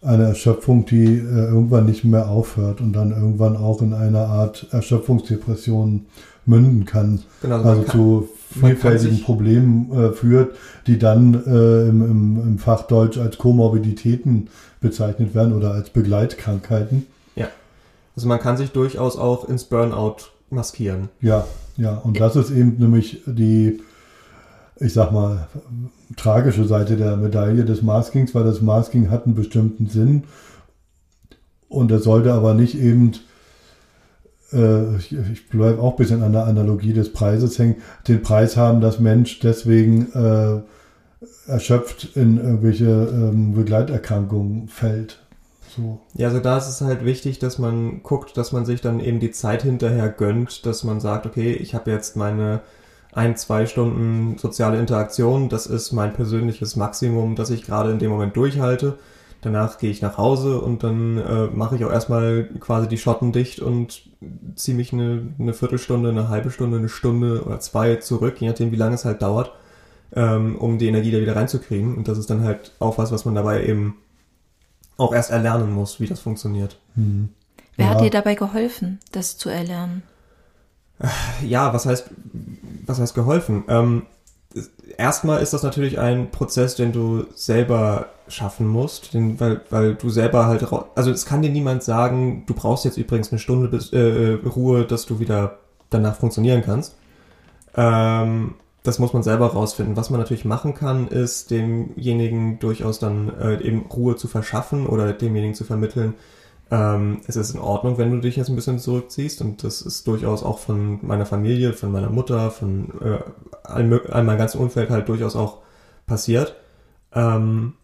[0.00, 4.66] eine Erschöpfung, die äh, irgendwann nicht mehr aufhört und dann irgendwann auch in eine Art
[4.70, 6.06] Erschöpfungsdepression
[6.46, 7.22] münden kann.
[7.42, 13.18] Genau, also, kann, zu vielfältigen Problemen äh, führt, die dann äh, im, im, im Fachdeutsch
[13.18, 14.48] als Komorbiditäten
[14.80, 17.06] bezeichnet werden oder als Begleitkrankheiten.
[17.34, 17.48] Ja.
[18.16, 20.16] Also man kann sich durchaus auch ins Burnout
[20.50, 21.08] maskieren.
[21.20, 21.96] Ja, ja.
[21.96, 23.80] Und das ist eben nämlich die
[24.80, 25.46] ich sag mal,
[26.16, 30.24] tragische Seite der Medaille des Maskings, weil das Masking hat einen bestimmten Sinn
[31.68, 33.12] und er sollte aber nicht eben,
[34.54, 37.76] äh, ich, ich bleibe auch ein bisschen an der Analogie des Preises hängen,
[38.08, 45.20] den Preis haben, dass Mensch deswegen äh, erschöpft in irgendwelche ähm, Begleiterkrankungen fällt.
[45.76, 46.00] So.
[46.14, 49.20] Ja, also da ist es halt wichtig, dass man guckt, dass man sich dann eben
[49.20, 52.60] die Zeit hinterher gönnt, dass man sagt, okay, ich habe jetzt meine
[53.12, 55.48] ein, zwei Stunden soziale Interaktion.
[55.48, 58.98] Das ist mein persönliches Maximum, das ich gerade in dem Moment durchhalte.
[59.44, 63.30] Danach gehe ich nach Hause und dann äh, mache ich auch erstmal quasi die Schotten
[63.30, 64.02] dicht und
[64.56, 68.72] ziehe mich eine, eine Viertelstunde, eine halbe Stunde, eine Stunde oder zwei zurück, je nachdem,
[68.72, 69.52] wie lange es halt dauert,
[70.14, 71.94] ähm, um die Energie da wieder reinzukriegen.
[71.94, 73.98] Und das ist dann halt auch was, was man dabei eben
[74.96, 76.78] auch erst erlernen muss, wie das funktioniert.
[76.94, 77.28] Hm.
[77.76, 77.92] Wer ja.
[77.92, 80.02] hat dir dabei geholfen, das zu erlernen?
[81.46, 82.08] Ja, was heißt,
[82.86, 83.64] was heißt geholfen?
[83.68, 84.06] Ähm,
[84.98, 90.08] erstmal ist das natürlich ein Prozess, den du selber schaffen musst, den, weil, weil du
[90.08, 93.92] selber halt, also es kann dir niemand sagen, du brauchst jetzt übrigens eine Stunde bis,
[93.92, 95.58] äh, Ruhe, dass du wieder
[95.90, 96.96] danach funktionieren kannst.
[97.76, 99.96] Ähm, das muss man selber rausfinden.
[99.96, 105.12] Was man natürlich machen kann, ist demjenigen durchaus dann äh, eben Ruhe zu verschaffen oder
[105.12, 106.14] demjenigen zu vermitteln,
[106.74, 110.08] ähm, es ist in Ordnung, wenn du dich jetzt ein bisschen zurückziehst und das ist
[110.08, 113.18] durchaus auch von meiner Familie, von meiner Mutter, von äh,
[113.62, 115.58] all, meinem ganzen Umfeld halt durchaus auch
[116.08, 116.56] passiert.
[117.12, 117.74] Ähm,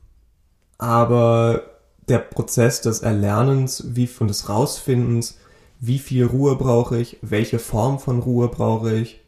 [0.77, 1.63] aber
[2.09, 5.39] der Prozess des Erlernens wie, und des Rausfindens,
[5.79, 9.21] wie viel Ruhe brauche ich, welche Form von Ruhe brauche ich,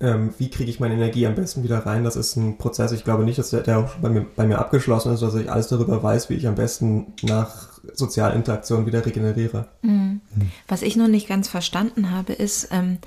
[0.00, 2.90] ähm, wie kriege ich meine Energie am besten wieder rein, das ist ein Prozess.
[2.90, 5.52] Ich glaube nicht, dass der, der auch bei mir, bei mir abgeschlossen ist, dass ich
[5.52, 9.68] alles darüber weiß, wie ich am besten nach sozialen Interaktionen wieder regeneriere.
[9.82, 10.20] Mhm.
[10.68, 12.98] Was ich noch nicht ganz verstanden habe, ist, ähm,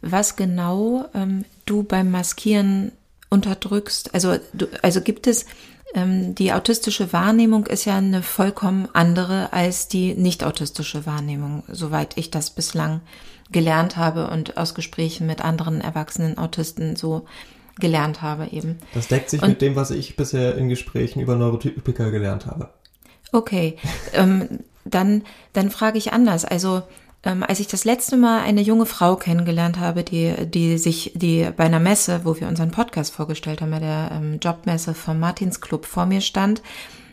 [0.00, 2.92] was genau ähm, du beim Maskieren
[3.30, 4.14] unterdrückst.
[4.14, 5.46] Also, du, also gibt es
[5.94, 12.16] ähm, die autistische Wahrnehmung ist ja eine vollkommen andere als die nicht autistische Wahrnehmung, soweit
[12.16, 13.00] ich das bislang
[13.50, 17.26] gelernt habe und aus Gesprächen mit anderen erwachsenen Autisten so
[17.78, 18.78] gelernt habe eben.
[18.94, 22.70] Das deckt sich und, mit dem, was ich bisher in Gesprächen über Neurotypiker gelernt habe.
[23.32, 23.76] Okay,
[24.12, 26.44] ähm, dann, dann frage ich anders.
[26.44, 26.82] Also
[27.24, 31.48] ähm, als ich das letzte Mal eine junge Frau kennengelernt habe, die, die sich, die
[31.56, 35.86] bei einer Messe, wo wir unseren Podcast vorgestellt haben, bei der ähm, Jobmesse vom Martinsclub
[35.86, 36.62] vor mir stand,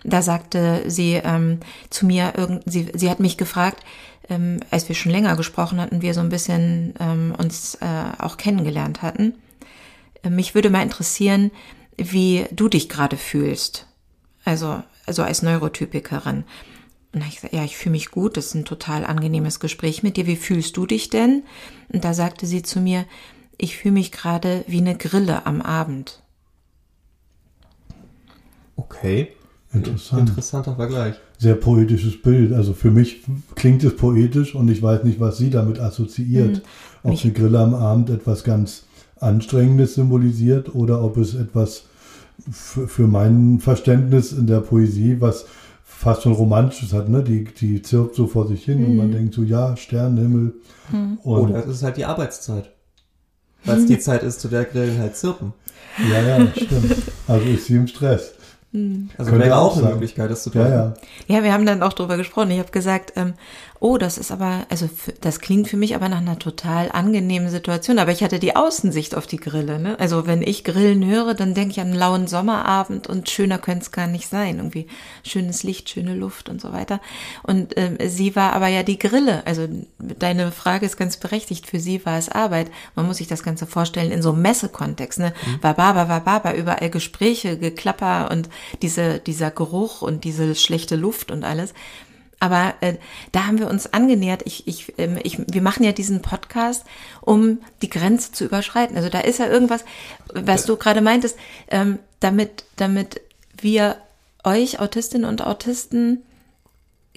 [0.03, 3.83] da sagte sie ähm, zu mir, irgend, sie, sie hat mich gefragt,
[4.29, 8.37] ähm, als wir schon länger gesprochen hatten, wir so ein bisschen ähm, uns äh, auch
[8.37, 9.35] kennengelernt hatten.
[10.23, 11.51] Äh, mich würde mal interessieren,
[11.97, 13.87] wie du dich gerade fühlst.
[14.45, 16.43] Also, also als Neurotypikerin.
[17.11, 20.15] Und ich gesagt, ja, ich fühle mich gut, das ist ein total angenehmes Gespräch mit
[20.15, 20.27] dir.
[20.27, 21.43] Wie fühlst du dich denn?
[21.91, 23.05] Und da sagte sie zu mir,
[23.57, 26.21] ich fühle mich gerade wie eine Grille am Abend.
[28.75, 29.29] Okay.
[29.73, 30.29] Interessant.
[30.29, 31.15] Interessanter Vergleich.
[31.37, 32.53] sehr poetisches Bild.
[32.53, 33.21] Also für mich
[33.55, 36.57] klingt es poetisch und ich weiß nicht, was sie damit assoziiert.
[36.57, 36.61] Hm.
[37.03, 38.85] Ob die Grille am Abend etwas ganz
[39.19, 41.83] Anstrengendes symbolisiert oder ob es etwas
[42.51, 45.45] für, für mein Verständnis in der Poesie, was
[45.83, 47.23] fast schon Romantisches hat, ne?
[47.23, 50.53] Die, die zirpt so vor sich hin und man denkt so, ja, Sternenhimmel.
[50.91, 52.71] Und Oder es ist halt die Arbeitszeit.
[53.65, 55.53] Weil es die Zeit ist, zu der Grillen halt zirpen.
[56.09, 56.95] ja, ja, stimmt.
[57.27, 58.33] Also ist sie im Stress.
[58.71, 59.93] Also Könnte wäre auch eine sein.
[59.93, 60.61] Möglichkeit, das zu tun.
[60.61, 60.93] Ja, ja.
[61.27, 62.51] Ja, wir haben dann auch drüber gesprochen.
[62.51, 63.33] Ich habe gesagt, ähm,
[63.79, 67.49] oh, das ist aber, also für, das klingt für mich aber nach einer total angenehmen
[67.49, 67.97] Situation.
[67.97, 69.79] Aber ich hatte die Außensicht auf die Grille.
[69.79, 69.99] Ne?
[69.99, 73.85] Also wenn ich Grillen höre, dann denke ich an einen lauen Sommerabend und schöner könnte
[73.85, 74.57] es gar nicht sein.
[74.57, 74.85] Irgendwie
[75.23, 76.99] schönes Licht, schöne Luft und so weiter.
[77.41, 79.41] Und ähm, sie war aber ja die Grille.
[79.47, 81.65] Also deine Frage ist ganz berechtigt.
[81.65, 82.69] Für sie war es Arbeit.
[82.93, 85.17] Man muss sich das Ganze vorstellen in so einem Messekontext.
[85.17, 85.33] Ne?
[85.61, 88.47] Wababa, wababa, überall Gespräche, Geklapper und
[88.81, 91.73] diese, dieser Geruch und diese schlechte Luft und alles.
[92.39, 92.95] Aber äh,
[93.31, 94.43] da haben wir uns angenähert.
[94.45, 96.85] Ich, ich, ähm, ich, wir machen ja diesen Podcast,
[97.21, 98.95] um die Grenze zu überschreiten.
[98.95, 99.83] Also da ist ja irgendwas,
[100.33, 101.37] was du gerade meintest,
[101.69, 103.21] ähm, damit, damit
[103.61, 103.97] wir
[104.43, 106.23] euch Autistinnen und Autisten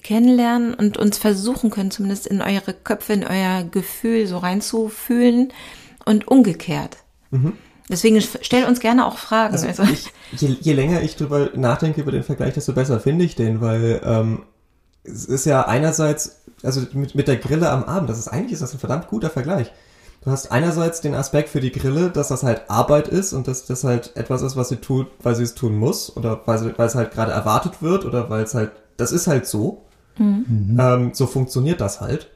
[0.03, 5.53] kennenlernen und uns versuchen können, zumindest in eure Köpfe, in euer Gefühl so reinzufühlen
[6.03, 6.97] und umgekehrt.
[7.93, 9.53] Deswegen stell uns gerne auch Fragen.
[9.53, 13.23] Also Also, ich, je, je länger ich drüber nachdenke über den Vergleich, desto besser finde
[13.23, 14.41] ich den, weil ähm,
[15.03, 18.63] es ist ja einerseits, also mit, mit der Grille am Abend, das ist eigentlich ist
[18.63, 19.71] das ein verdammt guter Vergleich.
[20.23, 23.65] Du hast einerseits den Aspekt für die Grille, dass das halt Arbeit ist und dass
[23.65, 26.73] das halt etwas ist, was sie tut, weil sie es tun muss oder weil, sie,
[26.75, 29.83] weil es halt gerade erwartet wird oder weil es halt, das ist halt so.
[30.79, 32.29] Ähm, so funktioniert das halt.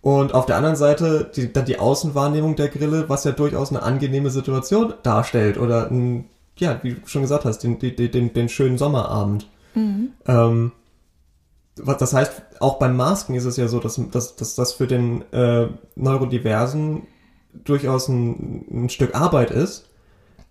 [0.00, 3.82] Und auf der anderen Seite die, dann die Außenwahrnehmung der Grille, was ja durchaus eine
[3.82, 8.48] angenehme Situation darstellt oder ein, ja, wie du schon gesagt hast, den, den, den, den
[8.48, 9.48] schönen Sommerabend.
[10.26, 10.72] Ähm,
[11.80, 14.86] was das heißt, auch beim Masken ist es ja so, dass, dass, dass das für
[14.86, 17.02] den äh, Neurodiversen
[17.64, 19.84] durchaus ein, ein Stück Arbeit ist.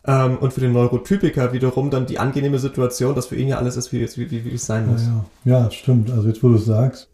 [0.05, 3.75] Ähm, und für den Neurotypiker wiederum dann die angenehme Situation, dass für ihn ja alles
[3.75, 5.03] ist, wie, es- wie, wie, wie es sein muss.
[5.03, 5.59] Ja, ja.
[5.63, 6.11] ja, stimmt.
[6.11, 7.09] Also jetzt, wo du es sagst,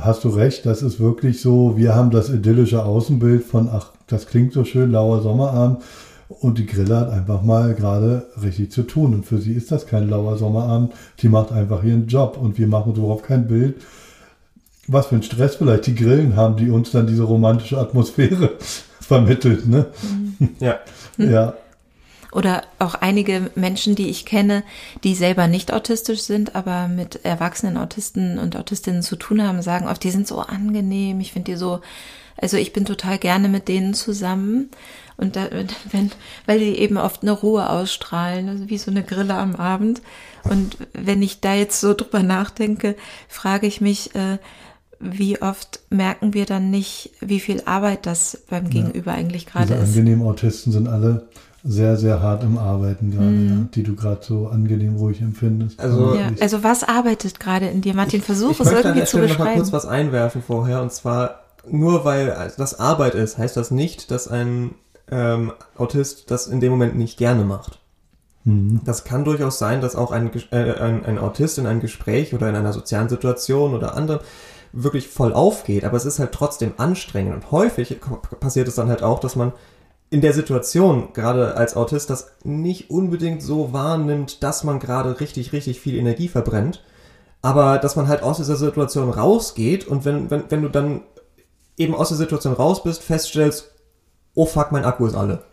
[0.00, 0.66] hast du recht.
[0.66, 1.76] Das ist wirklich so.
[1.76, 5.82] Wir haben das idyllische Außenbild von, ach, das klingt so schön, lauer Sommerabend.
[6.28, 9.14] Und die Grille hat einfach mal gerade richtig zu tun.
[9.14, 10.92] Und für sie ist das kein lauer Sommerabend.
[11.20, 12.38] Die macht einfach ihren Job.
[12.40, 13.76] Und wir machen uns überhaupt kein Bild.
[14.86, 18.52] Was für ein Stress vielleicht die Grillen haben, die uns dann diese romantische Atmosphäre
[19.00, 19.66] vermittelt.
[19.68, 19.86] Ne?
[20.60, 20.78] Ja.
[21.18, 21.54] Ja.
[22.38, 24.62] Oder auch einige Menschen, die ich kenne,
[25.02, 29.88] die selber nicht autistisch sind, aber mit erwachsenen Autisten und Autistinnen zu tun haben, sagen
[29.88, 31.80] oft, die sind so angenehm, ich finde die so,
[32.36, 34.70] also ich bin total gerne mit denen zusammen.
[35.16, 35.48] Und da,
[35.90, 36.12] wenn,
[36.46, 40.00] weil die eben oft eine Ruhe ausstrahlen, also wie so eine Grille am Abend.
[40.44, 42.94] Und wenn ich da jetzt so drüber nachdenke,
[43.26, 44.38] frage ich mich, äh,
[45.00, 49.80] wie oft merken wir dann nicht, wie viel Arbeit das beim Gegenüber eigentlich gerade Diese
[49.80, 49.88] ist.
[49.88, 51.28] angenehmen Autisten sind alle
[51.64, 55.78] sehr, sehr hart im Arbeiten gerade, ja, die du gerade so angenehm ruhig empfindest.
[55.80, 57.94] Also- Ja, also was arbeitet gerade in dir?
[57.94, 59.60] Martin, versuch ich es möchte irgendwie zu Stelle noch mal beschreiben.
[59.60, 60.80] kurz was einwerfen vorher.
[60.82, 64.74] Und zwar, nur weil das Arbeit ist, heißt das nicht, dass ein
[65.10, 67.78] ähm, Autist das in dem Moment nicht gerne macht.
[68.44, 68.80] Mhm.
[68.84, 72.48] Das kann durchaus sein, dass auch ein, äh, ein, ein Autist in einem Gespräch oder
[72.48, 74.20] in einer sozialen Situation oder anderem
[74.72, 77.96] wirklich voll aufgeht, aber es ist halt trotzdem anstrengend und häufig
[78.38, 79.52] passiert es dann halt auch, dass man
[80.10, 85.52] in der Situation, gerade als Autist, das nicht unbedingt so wahrnimmt, dass man gerade richtig,
[85.52, 86.82] richtig viel Energie verbrennt,
[87.42, 91.02] aber dass man halt aus dieser Situation rausgeht und wenn, wenn, wenn du dann
[91.76, 93.70] eben aus der Situation raus bist, feststellst,
[94.34, 95.44] oh fuck, mein Akku ist alle.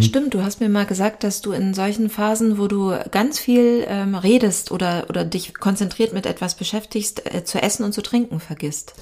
[0.00, 3.84] Stimmt, du hast mir mal gesagt, dass du in solchen Phasen, wo du ganz viel
[3.86, 8.40] ähm, redest oder, oder dich konzentriert mit etwas beschäftigst, äh, zu essen und zu trinken
[8.40, 8.94] vergisst.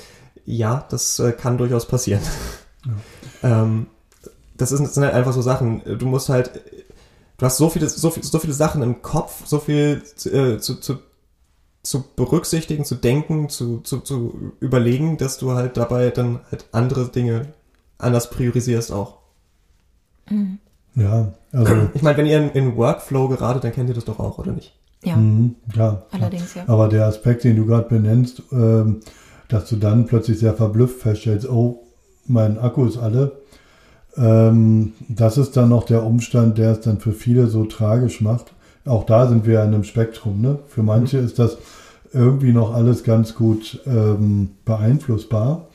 [0.45, 2.23] Ja, das äh, kann durchaus passieren.
[3.42, 3.87] Ähm,
[4.57, 5.83] das, ist, das sind halt einfach so Sachen.
[5.99, 6.51] Du musst halt,
[7.38, 10.77] du hast so viele, so, viel, so viele Sachen im Kopf, so viel äh, zu,
[10.77, 10.99] zu,
[11.83, 17.09] zu berücksichtigen, zu denken, zu, zu, zu überlegen, dass du halt dabei dann halt andere
[17.09, 17.49] Dinge
[17.99, 19.18] anders priorisierst auch.
[20.94, 24.18] Ja, also Ich meine, wenn ihr in, in Workflow geratet, dann kennt ihr das doch
[24.18, 24.75] auch, oder nicht?
[25.05, 26.03] Ja, mhm, ja.
[26.11, 26.64] allerdings, ja.
[26.66, 29.01] Aber der Aspekt, den du gerade benennst, ähm,
[29.49, 31.86] dass du dann plötzlich sehr verblüfft feststellst, oh,
[32.29, 33.33] mein Akku ist alle,
[34.17, 38.53] ähm, das ist dann noch der Umstand, der es dann für viele so tragisch macht.
[38.85, 40.41] Auch da sind wir in einem Spektrum.
[40.41, 40.59] Ne?
[40.69, 41.59] Für manche ist das
[42.12, 45.67] irgendwie noch alles ganz gut ähm, beeinflussbar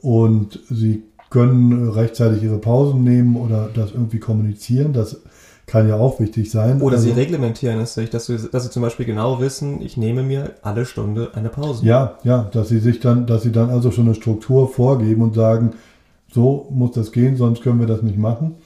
[0.00, 4.92] und sie können rechtzeitig ihre Pausen nehmen oder das irgendwie kommunizieren.
[4.92, 5.20] Das
[5.66, 6.80] kann ja auch wichtig sein.
[6.80, 9.96] Oder Also- sie reglementieren es sich, dass sie, dass sie zum Beispiel genau wissen, ich
[9.96, 11.84] nehme mir alle Stunde eine Pause.
[11.86, 15.34] Ja, ja, dass sie sich dann, dass sie dann also schon eine Struktur vorgeben und
[15.34, 15.72] sagen,
[16.34, 18.56] so muss das gehen, sonst können wir das nicht machen.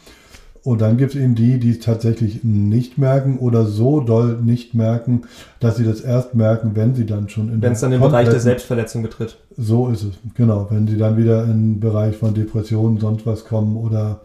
[0.64, 4.74] Und dann gibt es eben die, die es tatsächlich nicht merken oder so doll nicht
[4.74, 5.22] merken,
[5.60, 8.28] dass sie das erst merken, wenn sie dann schon in Wenn es dann den Bereich
[8.28, 9.38] der Selbstverletzung betritt.
[9.56, 10.66] So ist es, genau.
[10.70, 14.20] Wenn sie dann wieder in den Bereich von Depressionen, sonst was kommen oder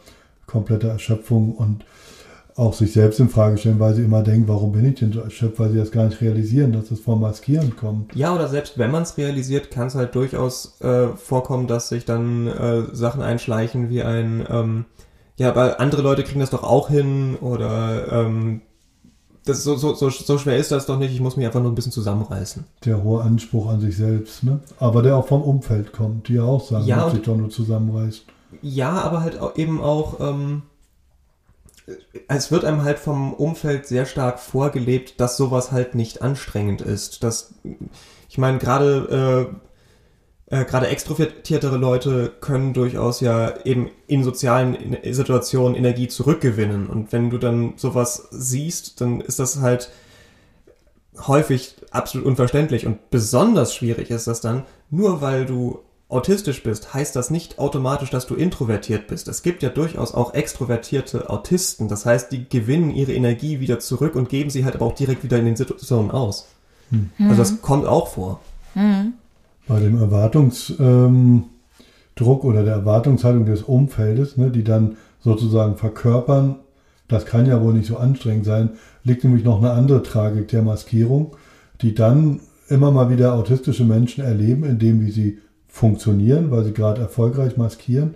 [0.47, 1.85] komplette Erschöpfung und
[2.55, 5.21] auch sich selbst in Frage stellen, weil sie immer denken, warum bin ich denn so
[5.21, 8.15] erschöpft, weil sie das gar nicht realisieren, dass das vom Maskieren kommt.
[8.15, 12.05] Ja, oder selbst wenn man es realisiert, kann es halt durchaus äh, vorkommen, dass sich
[12.05, 14.85] dann äh, Sachen einschleichen wie ein, ähm,
[15.37, 18.61] ja, aber andere Leute kriegen das doch auch hin oder ähm,
[19.45, 21.71] das so, so, so, so schwer ist das doch nicht, ich muss mich einfach nur
[21.71, 22.63] ein bisschen zusammenreißen.
[22.85, 24.59] Der hohe Anspruch an sich selbst, ne?
[24.79, 27.49] Aber der auch vom Umfeld kommt, die ja auch sagen, Ja, und- sich doch nur
[27.49, 28.25] zusammenreißt.
[28.61, 30.61] Ja, aber halt auch eben auch, ähm,
[32.27, 37.23] es wird einem halt vom Umfeld sehr stark vorgelebt, dass sowas halt nicht anstrengend ist.
[37.23, 37.55] Dass,
[38.29, 39.55] ich meine, gerade äh,
[40.53, 46.87] äh, gerade extrovertiertere Leute können durchaus ja eben in sozialen Situationen Energie zurückgewinnen.
[46.87, 49.89] Und wenn du dann sowas siehst, dann ist das halt
[51.27, 52.85] häufig absolut unverständlich.
[52.85, 55.79] Und besonders schwierig ist das dann, nur weil du
[56.13, 59.27] autistisch bist, heißt das nicht automatisch, dass du introvertiert bist.
[59.27, 61.87] Es gibt ja durchaus auch extrovertierte Autisten.
[61.87, 65.23] Das heißt, die gewinnen ihre Energie wieder zurück und geben sie halt aber auch direkt
[65.23, 66.47] wieder in den Situationen aus.
[67.19, 68.39] Also das kommt auch vor.
[69.67, 71.45] Bei dem Erwartungsdruck ähm,
[72.19, 76.57] oder der Erwartungshaltung des Umfeldes, ne, die dann sozusagen verkörpern,
[77.07, 78.71] das kann ja wohl nicht so anstrengend sein,
[79.03, 81.35] liegt nämlich noch eine andere Tragik der Maskierung,
[81.81, 85.39] die dann immer mal wieder autistische Menschen erleben, indem wie sie
[85.73, 88.13] funktionieren, weil sie gerade erfolgreich maskieren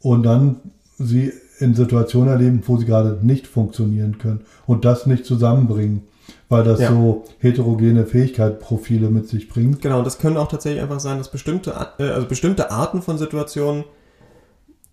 [0.00, 0.56] und dann
[0.98, 6.02] sie in Situationen erleben, wo sie gerade nicht funktionieren können und das nicht zusammenbringen,
[6.50, 6.90] weil das Ja.
[6.90, 9.80] so heterogene Fähigkeitsprofile mit sich bringt.
[9.80, 13.16] Genau, und das können auch tatsächlich einfach sein, dass bestimmte, äh, also bestimmte Arten von
[13.16, 13.84] Situationen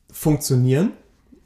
[0.09, 0.91] funktionieren,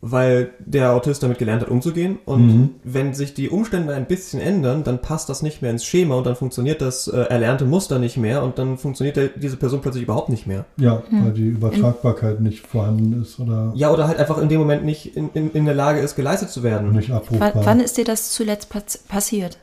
[0.07, 2.19] weil der Autist damit gelernt hat, umzugehen.
[2.25, 2.69] Und Mhm.
[2.83, 6.27] wenn sich die Umstände ein bisschen ändern, dann passt das nicht mehr ins Schema und
[6.27, 10.03] dann funktioniert das äh, erlernte Muster nicht mehr und dann funktioniert der, diese Person plötzlich
[10.03, 10.65] überhaupt nicht mehr.
[10.77, 14.85] Ja, weil die Übertragbarkeit nicht vorhanden ist oder Ja, oder halt einfach in dem Moment
[14.85, 16.91] nicht in, in, in der Lage ist, geleistet zu werden.
[16.91, 17.65] nicht Wann, abrufbar.
[17.65, 18.69] wann ist dir das zuletzt
[19.07, 19.57] passiert?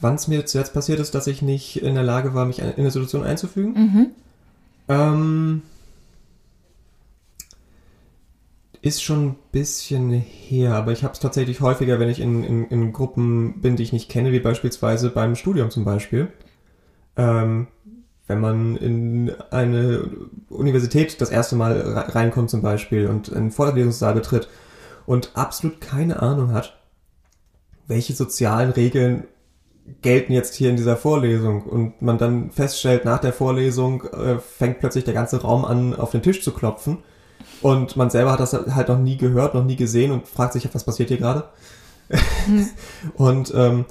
[0.00, 2.66] Wann es mir zuletzt passiert ist, dass ich nicht in der Lage war, mich in
[2.76, 3.72] eine Situation einzufügen?
[3.74, 4.06] Mhm.
[4.88, 5.62] Ähm,
[8.82, 12.66] ist schon ein bisschen her, aber ich habe es tatsächlich häufiger, wenn ich in, in,
[12.66, 16.32] in Gruppen bin, die ich nicht kenne, wie beispielsweise beim Studium zum Beispiel.
[17.16, 17.68] Ähm,
[18.26, 20.10] wenn man in eine
[20.48, 24.48] Universität das erste Mal re- reinkommt zum Beispiel und in den Vorlesungssaal betritt
[25.06, 26.76] und absolut keine Ahnung hat,
[27.86, 29.28] welche sozialen Regeln
[30.00, 34.80] gelten jetzt hier in dieser Vorlesung und man dann feststellt, nach der Vorlesung äh, fängt
[34.80, 36.98] plötzlich der ganze Raum an, auf den Tisch zu klopfen
[37.62, 40.68] und man selber hat das halt noch nie gehört, noch nie gesehen und fragt sich,
[40.72, 41.44] was passiert hier gerade?
[43.14, 43.84] und ähm,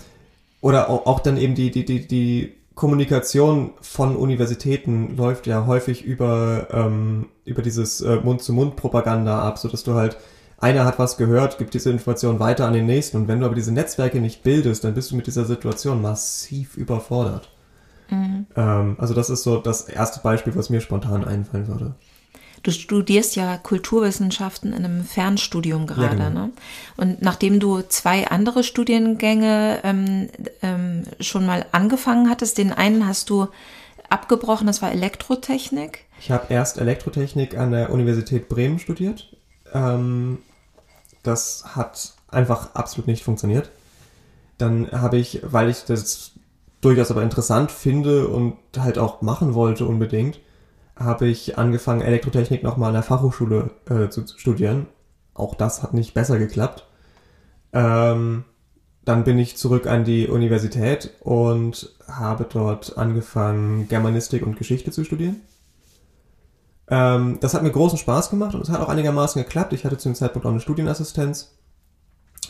[0.61, 6.03] oder auch, auch dann eben die, die, die, die Kommunikation von Universitäten läuft ja häufig
[6.03, 10.17] über, ähm, über dieses äh, Mund-zu-Mund-Propaganda ab, so dass du halt
[10.59, 13.55] einer hat was gehört, gibt diese Information weiter an den nächsten und wenn du aber
[13.55, 17.49] diese Netzwerke nicht bildest, dann bist du mit dieser Situation massiv überfordert.
[18.55, 21.95] Ähm, also das ist so das erste Beispiel, was mir spontan einfallen würde.
[22.63, 26.29] Du studierst ja Kulturwissenschaften in einem Fernstudium gerade, genau.
[26.29, 26.51] ne?
[26.95, 30.29] Und nachdem du zwei andere Studiengänge ähm,
[30.61, 33.47] ähm, schon mal angefangen hattest, den einen hast du
[34.09, 36.05] abgebrochen, das war Elektrotechnik.
[36.19, 39.35] Ich habe erst Elektrotechnik an der Universität Bremen studiert.
[39.73, 40.39] Ähm,
[41.23, 43.71] das hat einfach absolut nicht funktioniert.
[44.57, 46.31] Dann habe ich, weil ich das
[46.81, 50.39] durchaus aber interessant finde und halt auch machen wollte unbedingt,
[51.03, 54.87] habe ich angefangen, Elektrotechnik nochmal an der Fachhochschule äh, zu studieren.
[55.33, 56.87] Auch das hat nicht besser geklappt.
[57.73, 58.43] Ähm,
[59.05, 65.03] dann bin ich zurück an die Universität und habe dort angefangen, Germanistik und Geschichte zu
[65.03, 65.37] studieren.
[66.89, 69.73] Ähm, das hat mir großen Spaß gemacht und es hat auch einigermaßen geklappt.
[69.73, 71.57] Ich hatte zu dem Zeitpunkt auch eine Studienassistenz.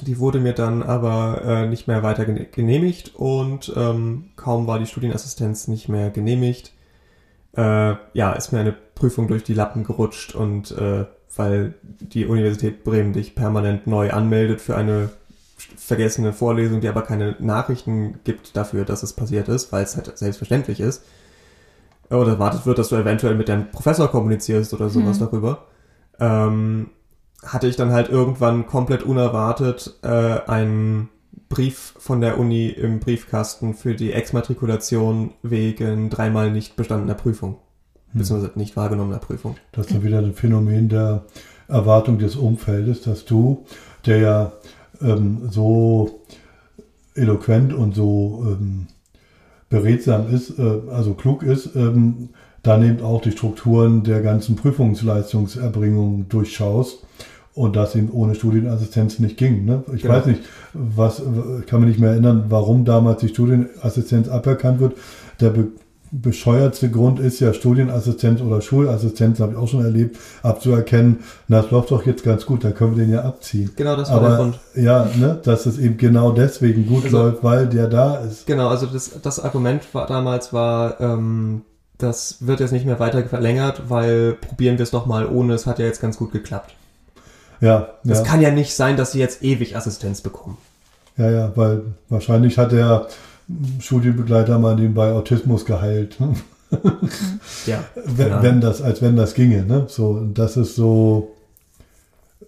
[0.01, 4.79] Die wurde mir dann aber äh, nicht mehr weiter gene- genehmigt und ähm, kaum war
[4.79, 6.73] die Studienassistenz nicht mehr genehmigt,
[7.55, 12.83] äh, ja, ist mir eine Prüfung durch die Lappen gerutscht und äh, weil die Universität
[12.83, 15.09] Bremen dich permanent neu anmeldet für eine
[15.77, 20.17] vergessene Vorlesung, die aber keine Nachrichten gibt dafür, dass es passiert ist, weil es halt
[20.17, 21.03] selbstverständlich ist.
[22.09, 25.67] Oder erwartet wird, dass du eventuell mit deinem Professor kommunizierst oder sowas darüber.
[26.19, 26.89] Ähm,
[27.43, 31.09] hatte ich dann halt irgendwann komplett unerwartet äh, einen
[31.49, 37.57] Brief von der Uni im Briefkasten für die Exmatrikulation wegen dreimal nicht bestandener Prüfung.
[38.13, 39.55] Beziehungsweise nicht wahrgenommener Prüfung.
[39.71, 41.23] Das ist dann wieder ein Phänomen der
[41.67, 43.65] Erwartung des Umfeldes, dass du,
[44.05, 44.51] der ja
[45.01, 46.21] ähm, so
[47.15, 48.87] eloquent und so ähm,
[49.69, 52.29] beredsam ist, äh, also klug ist, ähm,
[52.63, 57.05] dann eben auch die Strukturen der ganzen Prüfungsleistungserbringung durchschaust
[57.53, 59.65] und das eben ohne Studienassistenz nicht ging.
[59.65, 59.83] Ne?
[59.93, 60.15] Ich Genau.
[60.15, 60.41] weiß nicht,
[60.73, 61.21] was,
[61.59, 64.93] ich kann mich nicht mehr erinnern, warum damals die Studienassistenz aberkannt wird.
[65.39, 65.67] Der be
[66.13, 71.71] bescheuertste Grund ist ja Studienassistenz oder Schulassistenz, habe ich auch schon erlebt, abzuerkennen, na, das
[71.71, 73.71] läuft doch jetzt ganz gut, da können wir den ja abziehen.
[73.77, 74.59] Genau, das war der Aber Grund.
[74.75, 78.45] ja, ne, dass es eben genau deswegen gut Also- läuft, weil der da ist.
[78.45, 81.61] Genau, also das, das Argument war damals war, ähm,
[81.97, 85.65] das wird jetzt nicht mehr weiter verlängert, weil probieren wir es doch mal ohne, es
[85.65, 86.75] hat ja jetzt ganz gut geklappt.
[87.61, 90.57] Ja, Das ja, kann ja nicht sein, dass sie jetzt ewig Assistenz bekommen.
[91.17, 93.07] ja, ja, weil wahrscheinlich hat der
[93.79, 96.19] Studienbegleiter mal den bei Autismus geheilt.
[96.19, 96.35] ne?
[97.65, 97.83] Ja.
[97.95, 98.43] wenn, Genau.
[98.43, 99.85] wenn das, als wenn das ginge, ne?
[99.89, 101.35] So, das ist so,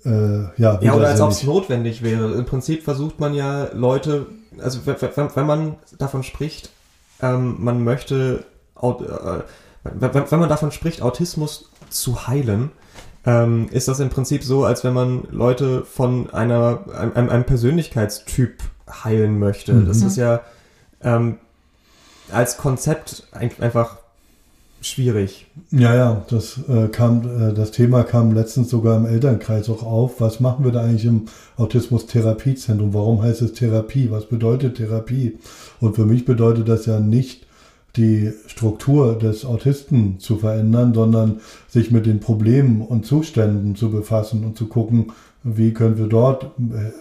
[0.05, 2.31] äh, ja, Ja, oder als ob es notwendig wäre.
[2.33, 4.25] Im Prinzip versucht man ja Leute,
[4.59, 4.95] also wenn,
[5.35, 6.69] wenn, man davon spricht,
[7.21, 8.45] ähm, man möchte,
[8.81, 8.87] äh,
[9.83, 12.71] wenn wenn man davon spricht, Autismus zu heilen,
[13.25, 16.83] ähm, ist das im Prinzip so, als wenn man Leute von einer,
[17.15, 18.63] einem, einem Persönlichkeitstyp
[19.03, 19.73] heilen möchte.
[19.73, 19.87] Mhm.
[19.87, 20.41] Das ist ja
[21.01, 21.37] ähm,
[22.31, 23.97] als Konzept ein, einfach
[24.81, 25.47] schwierig.
[25.71, 30.19] Ja, ja, das äh, kam, äh, das Thema kam letztens sogar im Elternkreis auch auf.
[30.19, 32.93] Was machen wir da eigentlich im Autismus-Therapiezentrum?
[32.93, 34.11] Warum heißt es Therapie?
[34.11, 35.37] Was bedeutet Therapie?
[35.79, 37.45] Und für mich bedeutet das ja nicht,
[37.95, 44.43] die Struktur des Autisten zu verändern, sondern sich mit den Problemen und Zuständen zu befassen
[44.45, 45.11] und zu gucken,
[45.43, 46.91] wie können wir dort äh,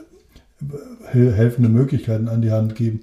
[1.11, 3.01] hel- helfende Möglichkeiten an die Hand geben.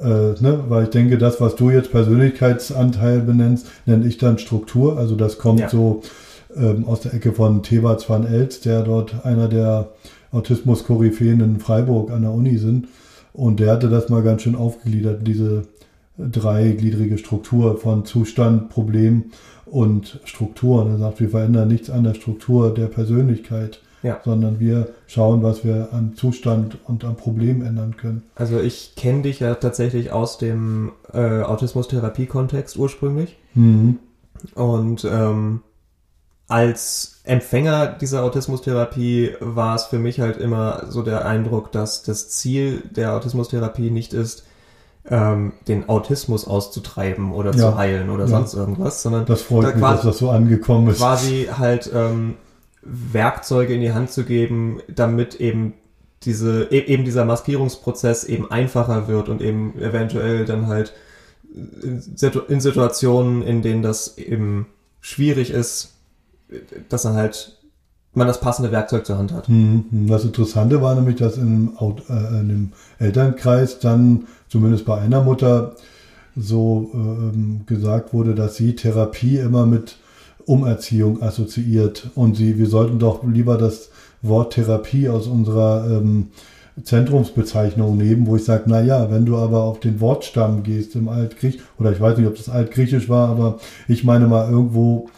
[0.00, 0.64] Äh, ne?
[0.68, 4.98] Weil ich denke, das, was du jetzt Persönlichkeitsanteil benennst, nenne ich dann Struktur.
[4.98, 5.70] Also das kommt Ja.
[5.70, 6.02] so
[6.56, 9.88] ähm, aus der Ecke von Thewats van Elst, der dort einer der
[10.30, 12.88] Autismus-Koryphäen in Freiburg an der Uni sind.
[13.32, 15.62] Und der hatte das mal ganz schön aufgegliedert, diese
[16.18, 19.32] dreigliedrige Struktur von Zustand, Problem
[19.66, 20.82] und Struktur.
[20.84, 24.20] Und er sagt, wir verändern nichts an der Struktur der Persönlichkeit, Ja.
[24.24, 28.22] sondern wir schauen, was wir an Zustand und am Problem ändern können.
[28.36, 33.36] Also ich kenne dich ja tatsächlich aus dem äh, Autismus-Therapie-Kontext ursprünglich.
[33.54, 33.98] Mhm.
[34.54, 35.60] Und ähm,
[36.46, 42.28] als Empfänger dieser Autismustherapie war es für mich halt immer so der Eindruck, dass das
[42.28, 44.44] Ziel der Autismustherapie nicht ist,
[45.10, 47.56] ähm, den Autismus auszutreiben oder Ja.
[47.58, 48.28] zu heilen oder Ja.
[48.30, 50.98] sonst irgendwas, sondern Das freut Da mich, quasi- dass das so angekommen ist.
[50.98, 52.34] quasi halt ähm,
[52.82, 55.74] Werkzeuge in die Hand zu geben, damit eben
[56.22, 60.94] diese e- eben dieser Maskierungsprozess eben einfacher wird und eben eventuell dann halt
[61.82, 64.66] in Situationen, in denen das eben
[65.00, 65.94] schwierig ist,
[66.88, 67.58] dass dann halt
[68.14, 69.48] man das passende Werkzeug zur Hand hat.
[69.48, 70.06] Mhm.
[70.08, 71.68] Das Interessante war nämlich, dass äh, in
[72.48, 75.74] dem Elternkreis dann, zumindest bei einer Mutter,
[76.36, 79.96] so ähm, gesagt wurde, dass sie Therapie immer mit
[80.46, 83.90] Umerziehung assoziiert und sie, wir sollten doch lieber das
[84.22, 86.28] Wort Therapie aus unserer ähm,
[86.82, 91.08] Zentrumsbezeichnung nehmen, wo ich sage, na ja, wenn du aber auf den Wortstamm gehst im
[91.08, 95.08] Altgriech, oder ich weiß nicht, ob das Altgriechisch war, aber ich meine mal irgendwo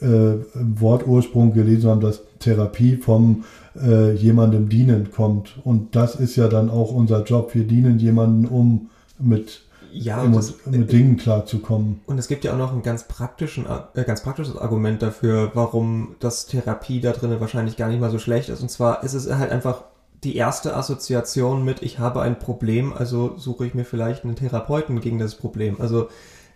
[0.00, 3.44] äh, Wortursprung gelesen haben, dass Therapie vom
[3.80, 5.58] äh, jemandem dienen kommt.
[5.64, 7.54] Und das ist ja dann auch unser Job.
[7.54, 9.62] Wir dienen jemandem, um mit,
[9.92, 12.00] Ja, um, das, mit Dingen klarzukommen.
[12.06, 16.16] Und es gibt ja auch noch ein ganz, praktischen, äh, ganz praktisches Argument dafür, warum
[16.20, 18.62] das Therapie da drinnen wahrscheinlich gar nicht mal so schlecht ist.
[18.62, 19.84] Und zwar ist es halt einfach
[20.24, 25.00] die erste Assoziation mit, ich habe ein Problem, also suche ich mir vielleicht einen Therapeuten
[25.00, 25.76] gegen das Problem.
[25.78, 26.08] Also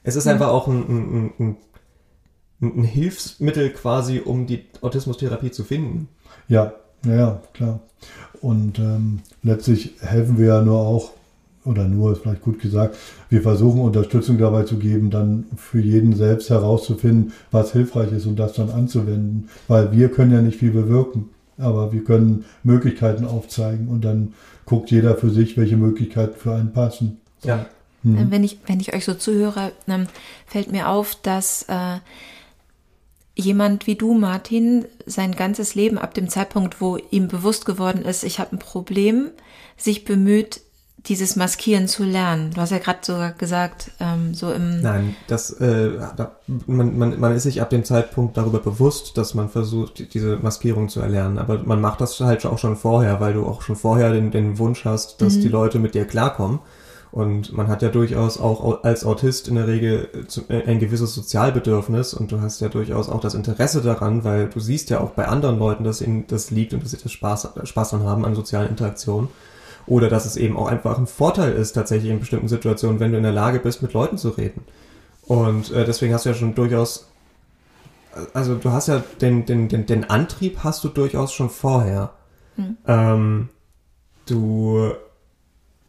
[0.02, 1.56] es ist einfach auch ein, ein, ein, ein,
[2.60, 6.08] ein Hilfsmittel quasi, um die Autismustherapie zu finden.
[6.48, 7.80] Ja, ja, ja, klar.
[8.40, 11.12] Und ähm, letztlich helfen wir ja nur auch,
[11.64, 12.96] oder nur ist vielleicht gut gesagt,
[13.28, 18.36] wir versuchen Unterstützung dabei zu geben, dann für jeden selbst herauszufinden, was hilfreich ist und
[18.36, 19.48] das dann anzuwenden.
[19.68, 24.34] Weil wir können ja nicht viel bewirken, aber wir können Möglichkeiten aufzeigen und dann
[24.64, 27.20] guckt jeder für sich, welche Möglichkeiten für einen passen.
[27.42, 27.66] Ja.
[28.02, 28.30] Mhm.
[28.30, 30.06] Wenn, ich, wenn ich euch so zuhöre, ähm,
[30.46, 31.98] fällt mir auf, dass äh,
[33.40, 38.22] jemand wie du, Martin, sein ganzes Leben ab dem Zeitpunkt, wo ihm bewusst geworden ist,
[38.22, 39.30] ich habe ein Problem,
[39.76, 40.60] sich bemüht,
[41.06, 42.50] dieses Maskieren zu lernen?
[42.54, 44.82] Du hast ja gerade sogar gesagt, ähm, so im.
[44.82, 45.92] Nein, das, äh,
[46.66, 50.90] man, man, man ist sich ab dem Zeitpunkt darüber bewusst, dass man versucht, diese Maskierung
[50.90, 51.38] zu erlernen.
[51.38, 54.58] Aber man macht das halt auch schon vorher, weil du auch schon vorher den, den
[54.58, 55.40] Wunsch hast, dass Mhm.
[55.40, 56.58] die Leute mit dir klarkommen.
[57.12, 60.78] Und man hat ja durchaus auch au- als Autist in der Regel zu- äh, ein
[60.78, 65.00] gewisses Sozialbedürfnis und du hast ja durchaus auch das Interesse daran, weil du siehst ja
[65.00, 68.04] auch bei anderen Leuten, dass ihnen das liegt und dass sie das Spaß, Spaß dran
[68.04, 69.28] haben an sozialen Interaktionen.
[69.86, 73.16] Oder dass es eben auch einfach ein Vorteil ist, tatsächlich in bestimmten Situationen, wenn du
[73.16, 74.62] in der Lage bist, mit Leuten zu reden.
[75.22, 77.08] Und äh, deswegen hast du ja schon durchaus,
[78.34, 82.10] also du hast ja den, den, den, den Antrieb hast du durchaus schon vorher.
[82.86, 83.48] Ähm,
[84.26, 84.90] du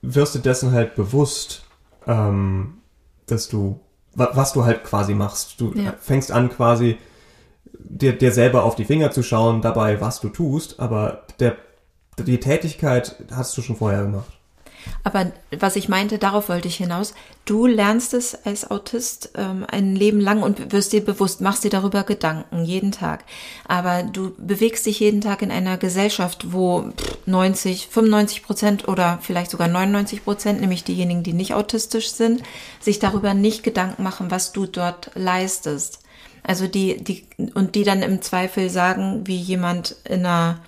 [0.02, 1.64] wirst dir dessen halt bewusst,
[2.08, 2.80] ähm,
[3.28, 3.80] dass du,
[4.16, 5.60] wa- was du halt quasi machst.
[5.62, 5.94] Du Ja.
[6.00, 6.98] fängst an quasi
[7.74, 11.56] dir, dir selber auf die Finger zu schauen dabei, was du tust, aber der,
[12.20, 14.40] die Tätigkeit hast du schon vorher gemacht.
[15.04, 17.14] Aber was ich meinte, darauf wollte ich hinaus.
[17.46, 21.70] Du lernst es als Autist ähm, ein Leben lang und wirst dir bewusst, machst dir
[21.70, 23.24] darüber Gedanken jeden Tag.
[23.68, 29.20] Aber du bewegst dich jeden Tag in einer Gesellschaft, wo pff, 90, 95 Prozent oder
[29.22, 32.44] vielleicht sogar 99 Prozent, nämlich diejenigen, die nicht autistisch sind,
[32.80, 36.00] sich darüber nicht Gedanken machen, was du dort leistest.
[36.44, 40.60] Also die, die, und die dann im Zweifel sagen, wie jemand in einer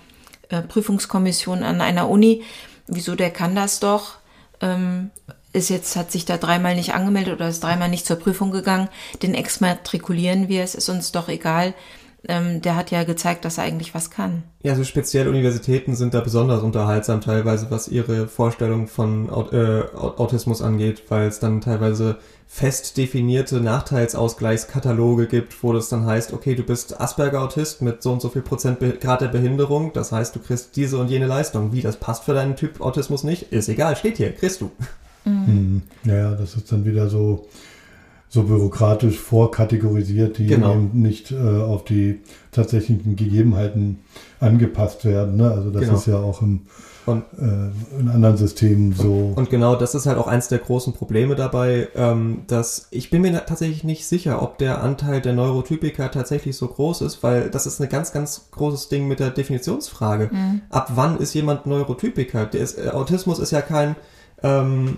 [0.48, 2.42] äh, Prüfungskommission an einer Uni,
[2.86, 4.16] wieso der kann das doch,
[4.60, 5.10] ähm,
[5.52, 8.88] ist jetzt, hat sich da dreimal nicht angemeldet oder ist dreimal nicht zur Prüfung gegangen,
[9.22, 11.74] den exmatrikulieren wir, es ist uns doch egal.
[12.26, 14.44] Ähm, der hat ja gezeigt, dass er eigentlich was kann.
[14.62, 19.82] Ja, also speziell Universitäten sind da besonders unterhaltsam teilweise, was ihre Vorstellung von Aut äh,
[19.94, 22.16] Aut- Autismus angeht, weil es dann teilweise
[22.46, 28.22] fest definierte Nachteilsausgleichskataloge gibt, wo das dann heißt, okay, du bist Asperger-Autist mit so und
[28.22, 31.72] so viel Prozent Be Grad der Behinderung, das heißt, du kriegst diese und jene Leistung.
[31.72, 33.52] Wie, das passt für deinen Typ Autismus nicht?
[33.52, 34.70] Ist egal, steht hier, kriegst du.
[35.24, 35.82] Mhm.
[36.04, 37.46] Ja, ja, das ist dann wieder so,
[38.34, 40.72] so bürokratisch vorkategorisiert, die Genau.
[40.74, 42.20] eben nicht äh, auf die
[42.52, 44.00] tatsächlichen Gegebenheiten
[44.40, 45.36] angepasst werden.
[45.36, 45.50] Ne?
[45.50, 45.94] Also das Genau.
[45.94, 46.62] ist ja auch im,
[47.06, 49.34] Und äh, in anderen Systemen so.
[49.36, 53.20] Und genau das ist halt auch eins der großen Probleme dabei, ähm, dass ich bin
[53.22, 57.66] mir tatsächlich nicht sicher, ob der Anteil der Neurotypiker tatsächlich so groß ist, weil das
[57.66, 60.30] ist ein ganz, ganz großes Ding mit der Definitionsfrage.
[60.70, 62.46] Ab wann ist jemand Neurotypiker?
[62.46, 63.96] Der ist, äh, Autismus ist ja kein,
[64.42, 64.96] ähm,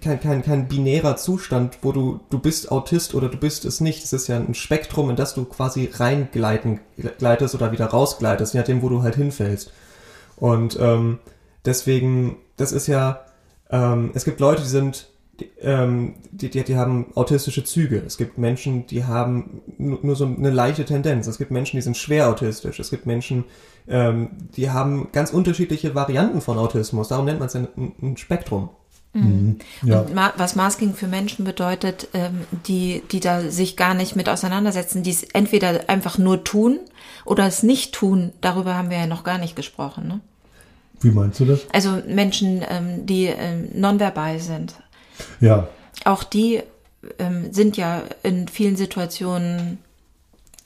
[0.00, 4.02] kein, kein, kein binärer Zustand, wo du, du bist Autist oder du bist es nicht.
[4.02, 6.80] Es ist ja ein Spektrum, in das du quasi reingleiten,
[7.18, 9.72] gleitest oder wieder rausgleitest, je nachdem, wo du halt hinfällst.
[10.36, 11.18] Und ähm,
[11.64, 13.24] deswegen, das ist ja,
[13.70, 15.08] ähm, es gibt Leute, die sind,
[15.38, 18.02] die, ähm, die, die, haben autistische Züge.
[18.06, 21.26] Es gibt Menschen, die haben nur, nur so eine leichte Tendenz.
[21.26, 22.78] Es gibt Menschen, die sind schwer autistisch.
[22.78, 23.44] Es gibt Menschen,
[23.86, 27.08] ähm, die haben ganz unterschiedliche Varianten von Autismus.
[27.08, 28.70] Darum nennt man es ja ein, ein Spektrum.
[29.14, 29.58] Mhm.
[29.82, 30.00] Ja.
[30.00, 34.28] Und ma was Masking für Menschen bedeutet, ähm, die, die da sich gar nicht mit
[34.28, 36.80] auseinandersetzen, die es entweder einfach nur tun
[37.24, 40.08] oder es nicht tun, darüber haben wir ja noch gar nicht gesprochen.
[40.08, 40.20] Ne?
[41.00, 41.60] Wie meinst du das?
[41.72, 44.74] Also Menschen, ähm, die ähm, nonverbal sind,
[45.40, 45.68] Ja,
[46.04, 46.62] auch die
[47.18, 49.78] ähm, sind ja in vielen Situationen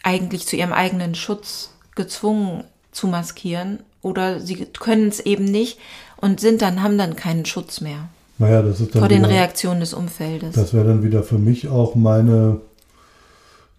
[0.02, 5.78] eigentlich zu ihrem eigenen Schutz gezwungen zu maskieren oder sie können es eben nicht
[6.16, 8.08] und sind dann, haben dann keinen Schutz mehr
[8.38, 10.54] naja, das ist dann vor den wieder, Reaktionen des Umfeldes.
[10.54, 12.60] Das wäre dann wieder für mich auch meine,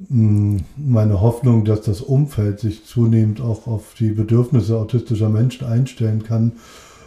[0.10, 6.24] mh, meine Hoffnung, dass das Umfeld sich zunehmend auch auf die Bedürfnisse autistischer Menschen einstellen
[6.24, 6.54] kann,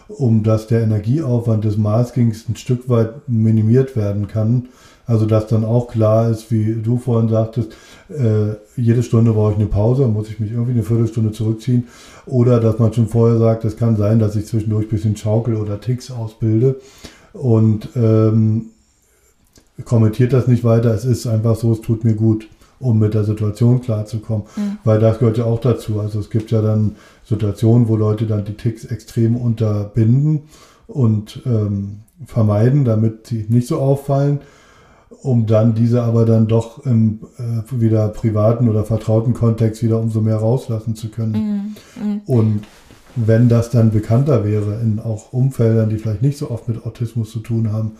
[0.08, 4.68] um dass der Energieaufwand des Maskings ein Stück weit minimiert werden kann.
[5.04, 7.72] Also dass dann auch klar ist, wie du vorhin sagtest,
[8.08, 11.88] äh, jede Stunde brauche ich eine Pause, muss ich mich irgendwie eine Viertelstunde zurückziehen.
[12.24, 15.56] Oder dass man schon vorher sagt, es kann sein, dass ich zwischendurch ein bisschen Schaukel
[15.56, 16.76] oder Ticks ausbilde.
[17.32, 18.66] Und ähm,
[19.84, 20.94] kommentiert das nicht weiter.
[20.94, 24.46] Es ist einfach so, es tut mir gut, um mit der Situation klarzukommen.
[24.84, 26.00] Weil das gehört ja auch dazu.
[26.00, 30.42] Also es gibt ja dann Situationen, wo Leute dann die Ticks extrem unterbinden
[30.86, 34.40] und ähm, vermeiden, damit sie nicht so auffallen,
[35.22, 40.20] um dann diese aber dann doch im äh, wieder privaten oder vertrauten Kontext wieder umso
[40.20, 41.76] mehr rauslassen zu können.
[42.26, 42.64] Und
[43.16, 47.30] wenn das dann bekannter wäre in auch Umfeldern, die vielleicht nicht so oft mit Autismus
[47.30, 47.92] zu tun haben,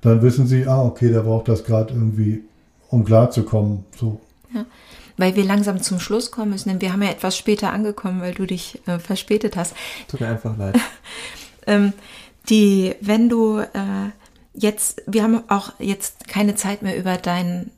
[0.00, 2.42] dann wissen sie, ah, okay, der braucht das gerade irgendwie,
[2.88, 3.84] um klarzukommen.
[3.98, 4.20] So.
[5.16, 8.34] Weil wir langsam zum Schluss kommen müssen, denn wir haben ja etwas später angekommen, weil
[8.34, 9.74] du dich äh, verspätet hast.
[10.08, 10.78] Tut mir einfach leid.
[11.66, 11.92] Ähm,
[12.48, 13.66] die, wenn du äh,
[14.54, 17.70] jetzt, wir haben auch jetzt keine Zeit mehr über deinen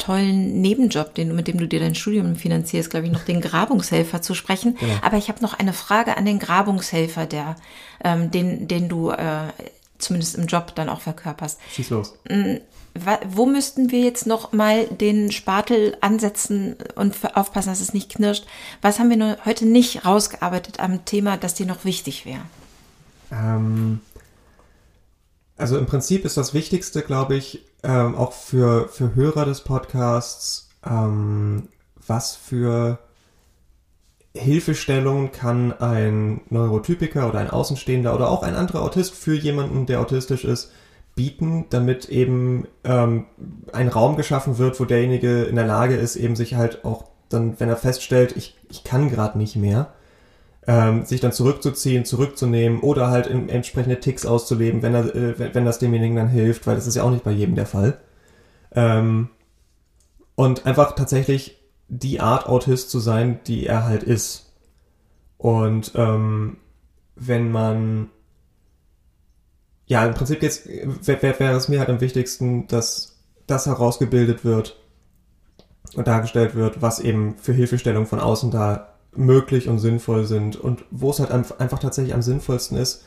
[0.00, 4.20] tollen Nebenjob, den, mit dem du dir dein Studium finanzierst, glaube ich, noch den Grabungshelfer
[4.22, 4.76] zu sprechen.
[5.02, 7.56] Aber ich habe noch eine Frage an den Grabungshelfer, der,
[8.02, 9.48] ähm, den, den du äh,
[9.98, 11.60] zumindest im Job dann auch verkörperst.
[11.72, 12.18] Schieß los.
[13.28, 18.46] Wo müssten wir jetzt noch mal den Spatel ansetzen und aufpassen, dass es nicht knirscht?
[18.82, 22.42] Was haben wir heute nicht rausgearbeitet am Thema, das dir noch wichtig wäre?
[23.30, 24.00] Ähm,
[25.56, 30.68] also im Prinzip ist das Wichtigste, glaube ich, ähm, auch für, für Hörer des Podcasts,
[30.84, 31.68] ähm,
[32.06, 32.98] was für
[34.34, 40.00] Hilfestellung kann ein Neurotypiker oder ein Außenstehender oder auch ein anderer Autist für jemanden, der
[40.00, 40.70] autistisch ist,
[41.16, 43.26] bieten, damit eben ähm,
[43.72, 47.58] ein Raum geschaffen wird, wo derjenige in der Lage ist, eben sich halt auch dann,
[47.58, 49.92] wenn er feststellt, ich, ich kann gerade nicht mehr,
[50.66, 55.64] ähm, sich dann zurückzuziehen, zurückzunehmen oder halt in, entsprechende Ticks auszuleben, wenn, er, äh, wenn,
[55.64, 57.98] das demjenigen dann hilft, weil das ist ja auch nicht bei jedem der Fall.
[58.72, 59.30] Ähm,
[60.34, 61.58] und einfach tatsächlich
[61.88, 64.52] die Art Autist zu sein, die er halt ist.
[65.38, 66.58] Und ähm,
[67.16, 68.10] wenn man
[69.90, 74.44] ja, im Prinzip jetzt wäre wär, wär es mir halt am wichtigsten, dass das herausgebildet
[74.44, 74.80] wird
[75.96, 80.84] und dargestellt wird, was eben für Hilfestellung von außen da möglich und sinnvoll sind und
[80.90, 83.04] wo es halt einfach tatsächlich am sinnvollsten ist,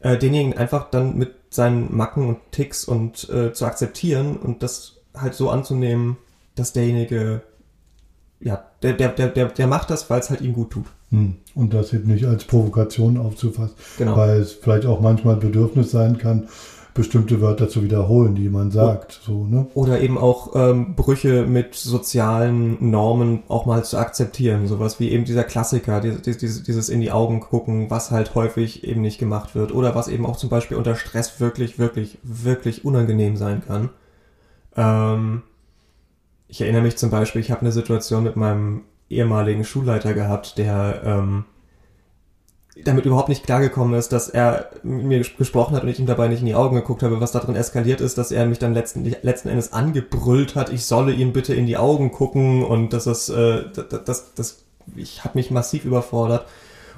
[0.00, 4.96] äh, denjenigen einfach dann mit seinen Macken und Ticks und äh, zu akzeptieren und das
[5.14, 6.16] halt so anzunehmen,
[6.54, 7.42] dass derjenige
[8.40, 10.86] ja, der, der, der, der, der macht das, weil es halt ihm gut tut.
[11.10, 11.36] Hm.
[11.54, 14.16] Und das eben nicht als Provokation aufzufassen, Genau.
[14.16, 16.48] weil es vielleicht auch manchmal Bedürfnis sein kann,
[16.96, 19.20] bestimmte Wörter zu wiederholen, die man sagt.
[19.22, 19.68] So, ne?
[19.74, 24.66] Oder eben auch ähm, Brüche mit sozialen Normen auch mal zu akzeptieren.
[24.66, 28.84] Sowas wie eben dieser Klassiker, dieses, dieses, dieses in die Augen gucken, was halt häufig
[28.84, 29.72] eben nicht gemacht wird.
[29.72, 33.90] Oder was eben auch zum Beispiel unter Stress wirklich, wirklich, wirklich unangenehm sein kann.
[34.76, 35.42] Ähm,
[36.48, 41.02] ich erinnere mich zum Beispiel, ich habe eine Situation mit meinem ehemaligen Schulleiter gehabt, der
[41.04, 41.44] ähm,
[42.84, 46.28] damit überhaupt nicht klargekommen ist, dass er mit mir gesprochen hat und ich ihm dabei
[46.28, 49.04] nicht in die Augen geguckt habe, was darin eskaliert ist, dass er mich dann letzten,
[49.22, 53.28] letzten Endes angebrüllt hat, ich solle ihm bitte in die Augen gucken und dass es,
[53.28, 54.64] äh, das, das, das,
[54.94, 56.46] ich habe mich massiv überfordert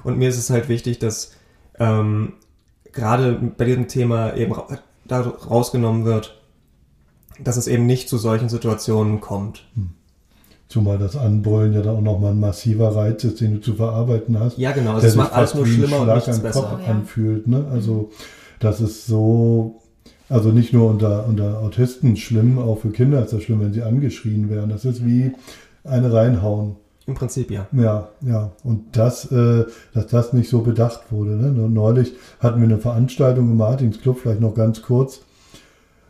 [0.03, 1.31] und mir ist es halt wichtig, dass
[1.79, 2.33] ähm,
[2.91, 4.67] gerade bei diesem Thema eben ra
[5.05, 6.39] da rausgenommen wird,
[7.39, 9.65] dass es eben nicht zu solchen Situationen kommt.
[10.69, 14.39] Zumal das Anbrüllen ja dann auch nochmal ein massiver Reiz ist, den du zu verarbeiten
[14.39, 14.59] hast.
[14.59, 14.93] Ja, genau.
[14.93, 16.61] Also sich macht alles nur schlimmer und Schlag nichts besser.
[16.61, 16.93] Kopf ja.
[16.93, 17.47] anfühlt.
[17.47, 17.65] Ne?
[17.71, 18.11] Also
[18.59, 19.81] das ist so,
[20.29, 23.81] also nicht nur unter, unter Autisten schlimm, auch für Kinder ist das schlimm, wenn sie
[23.81, 24.69] angeschrien werden.
[24.69, 25.31] Das ist wie
[25.83, 26.75] eine reinhauen.
[27.07, 27.65] Im Prinzip ja.
[27.71, 28.51] Ja, ja.
[28.63, 29.65] Und das, äh,
[29.95, 31.31] dass das nicht so bedacht wurde.
[31.31, 31.49] Ne?
[31.67, 35.21] Neulich hatten wir eine Veranstaltung im Martins Club, vielleicht noch ganz kurz.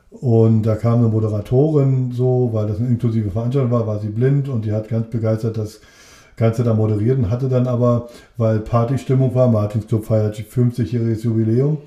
[0.10, 4.50] Und da kam eine Moderatorin so, weil das eine inklusive Veranstaltung war, war sie blind
[4.50, 5.82] und die hat ganz begeistert das
[6.36, 11.80] Ganze da moderiert und hatte dann aber, weil Partystimmung war, Martins Club feiert 50-jähriges Jubiläum,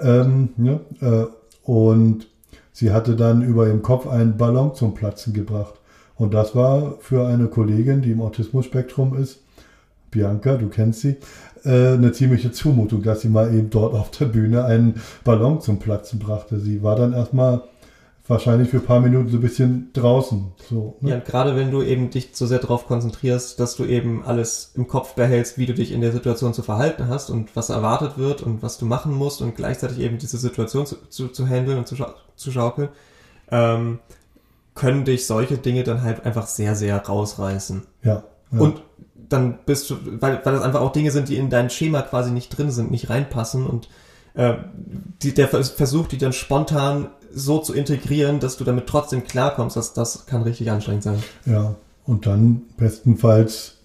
[0.00, 1.26] ähm, ne, äh,
[1.62, 2.26] und
[2.72, 5.74] sie hatte dann über ihrem Kopf einen Ballon zum Platzen gebracht.
[6.16, 9.42] Und das war für eine Kollegin, die im Autismus-Spektrum ist,
[10.16, 11.16] Bianca, du kennst sie,
[11.64, 15.78] äh, eine ziemliche Zumutung, dass sie mal eben dort auf der Bühne einen Ballon zum
[15.78, 16.58] Platzen brachte.
[16.58, 17.62] Sie war dann erstmal
[18.28, 20.52] wahrscheinlich für ein paar Minuten so ein bisschen draußen.
[20.68, 21.10] So, ne?
[21.10, 24.88] Ja, gerade wenn du eben dich so sehr darauf konzentrierst, dass du eben alles im
[24.88, 28.42] Kopf behältst, wie du dich in der Situation zu verhalten hast und was erwartet wird
[28.42, 31.86] und was du machen musst und gleichzeitig eben diese Situation zu, zu, zu handeln und
[31.86, 32.88] zu, schau zu schaukeln,
[33.50, 34.00] ähm,
[34.74, 37.82] können dich solche Dinge dann halt einfach sehr, sehr rausreißen.
[38.02, 38.60] Ja, ja.
[38.60, 38.82] Und
[39.28, 42.30] dann bist du, weil, weil das einfach auch Dinge sind, die in dein Schema quasi
[42.30, 43.88] nicht drin sind, nicht reinpassen und
[44.34, 44.54] äh,
[45.22, 49.76] die, der Vers- Versuch, die dann spontan so zu integrieren, dass du damit trotzdem klarkommst,
[49.76, 51.22] das, das kann richtig anstrengend sein.
[51.44, 51.74] Ja,
[52.04, 53.78] und dann bestenfalls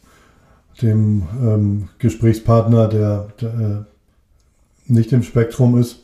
[0.82, 3.84] dem ähm, Gesprächspartner, der, der äh,
[4.86, 5.98] nicht im Spektrum ist,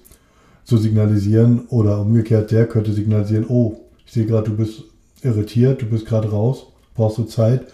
[0.63, 4.83] zu signalisieren oder umgekehrt, der könnte signalisieren, oh, ich sehe gerade, du bist
[5.21, 7.67] irritiert, du bist gerade raus, brauchst du Zeit.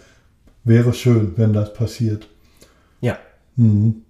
[0.64, 2.28] Wäre schön, wenn das passiert.
[3.00, 3.18] Ja.
[3.56, 4.02] Mhm.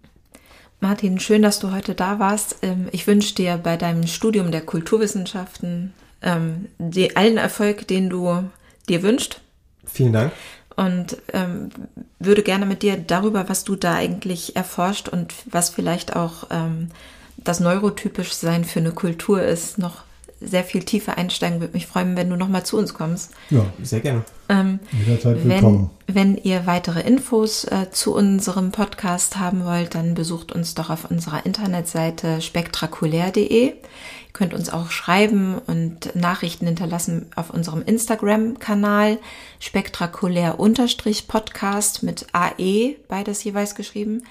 [0.81, 2.59] Martin, schön, dass du heute da warst.
[2.63, 8.45] Ähm, Ich wünsche dir bei deinem Studium der Kulturwissenschaften ähm, die, allen Erfolg, den du
[8.89, 9.41] dir wünschst.
[9.87, 10.33] Vielen Dank.
[10.77, 11.71] Und ähm,
[12.19, 16.89] würde gerne mit dir darüber, was du da eigentlich erforscht und was vielleicht auch ähm,
[17.37, 20.03] das neurotypisch Sein für eine Kultur ist, noch
[20.41, 21.61] sehr viel tiefer einsteigen.
[21.61, 23.33] Würde mich freuen, wenn du nochmal zu uns kommst.
[23.51, 24.25] Ja, Sehr gerne.
[24.49, 25.91] Ähm, jederzeit wenn, willkommen.
[26.07, 31.11] wenn ihr weitere Infos äh, zu unserem Podcast haben wollt, dann besucht uns doch auf
[31.11, 33.69] unserer Internetseite spektrakulär.de.
[33.69, 33.73] Ihr
[34.33, 39.19] könnt uns auch schreiben und Nachrichten hinterlassen auf unserem Instagram-Kanal
[39.61, 44.25] spektrakulär-podcast mit AE, beides jeweils geschrieben.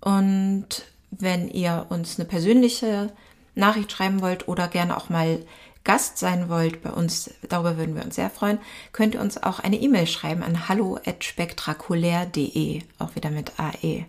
[0.00, 3.10] Und wenn ihr uns eine persönliche
[3.54, 5.40] Nachricht schreiben wollt oder gerne auch mal
[5.84, 8.58] Gast sein wollt bei uns, darüber würden wir uns sehr freuen,
[8.92, 14.04] könnt ihr uns auch eine E-Mail schreiben an hallo@spektakulär.de, auch wieder mit AE.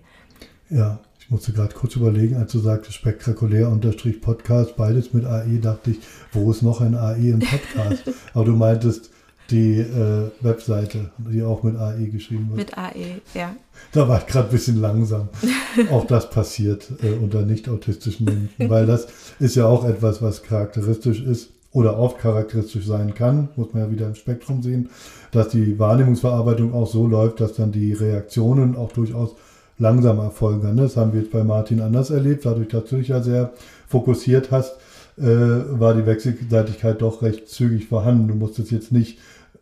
[0.69, 5.99] Ja, ich musste gerade kurz überlegen, als du sagtest spektakulär-podcast, beides mit AE, dachte ich,
[6.33, 8.03] wo ist noch ein AE im Podcast?
[8.33, 9.10] Aber du meintest
[9.51, 12.57] die äh, Webseite, die auch mit AE geschrieben wird.
[12.57, 13.55] Mit AE, ja.
[13.91, 15.29] Da war ich gerade ein bisschen langsam.
[15.91, 19.07] auch das passiert äh, unter nicht autistischen Menschen, weil das
[19.39, 23.91] ist ja auch etwas, was charakteristisch ist oder oft charakteristisch sein kann, muss man ja
[23.91, 24.89] wieder im Spektrum sehen,
[25.31, 29.35] dass die Wahrnehmungsverarbeitung auch so läuft, dass dann die Reaktionen auch durchaus
[29.77, 30.77] langsam erfolgen.
[30.77, 33.51] Das haben wir jetzt bei Martin anders erlebt, dadurch, dass du dich ja sehr
[33.87, 34.75] fokussiert hast,
[35.17, 38.27] äh, war die Wechselseitigkeit doch recht zügig vorhanden.
[38.27, 39.19] Du musstest jetzt nicht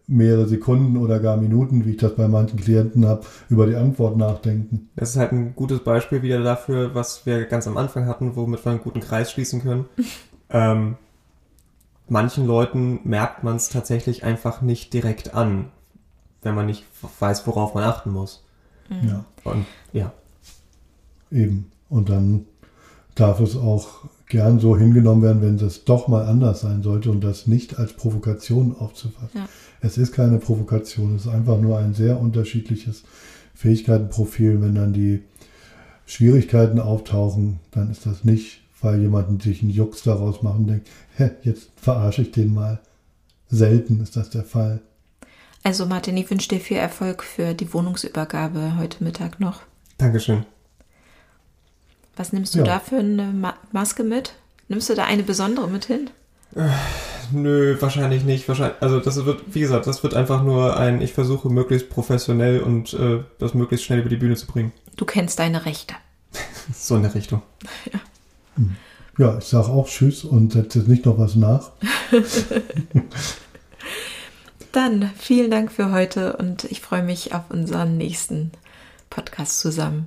[0.09, 4.17] mehrere Sekunden oder gar Minuten, wie ich das bei manchen Klienten habe, über die Antwort
[4.17, 4.89] nachdenken.
[4.95, 8.65] Das ist halt ein gutes Beispiel wieder dafür, was wir ganz am Anfang hatten, womit
[8.65, 9.85] wir einen guten Kreis schließen können.
[10.49, 10.95] ähm,
[12.07, 15.71] manchen Leuten merkt man es tatsächlich einfach nicht direkt an,
[16.41, 16.85] wenn man nicht
[17.19, 18.43] weiß, worauf man achten muss.
[18.89, 19.07] Mhm.
[19.07, 19.25] Ja.
[19.43, 20.11] Und ja.
[21.31, 21.71] Eben.
[21.87, 22.45] Und dann
[23.13, 27.21] darf es auch gern so hingenommen werden, wenn das doch mal anders sein sollte und
[27.21, 29.41] das nicht als Provokation aufzufassen.
[29.41, 29.49] Ja.
[29.81, 33.03] Es ist keine Provokation, es ist einfach nur ein sehr unterschiedliches
[33.55, 34.61] Fähigkeitenprofil.
[34.61, 35.23] Wenn dann die
[36.05, 41.31] Schwierigkeiten auftauchen, dann ist das nicht, weil jemand sich einen Jux daraus machen denkt, hä,
[41.43, 42.79] jetzt verarsche ich den mal.
[43.49, 44.81] Selten ist das der Fall.
[45.63, 49.61] Also Martin, ich wünsche dir viel Erfolg für die Wohnungsübergabe heute Mittag noch.
[49.97, 50.45] Dankeschön.
[52.15, 52.65] Was nimmst du ja.
[52.65, 54.33] da für eine Ma Maske mit?
[54.67, 56.09] Nimmst du da eine besondere mit hin?
[57.31, 58.47] Nö, wahrscheinlich nicht.
[58.47, 62.61] Wahrscheinlich, also das wird, wie gesagt, das wird einfach nur ein, ich versuche möglichst professionell
[62.61, 64.71] und äh, das möglichst schnell über die Bühne zu bringen.
[64.95, 65.95] Du kennst deine Rechte.
[66.73, 67.41] so in der Richtung.
[67.91, 67.99] Ja,
[68.55, 68.75] hm.
[69.17, 71.71] ja ich sage auch Tschüss und setze jetzt nicht noch was nach.
[74.71, 78.51] Dann vielen Dank für heute und ich freue mich auf unseren nächsten
[79.09, 80.05] Podcast zusammen.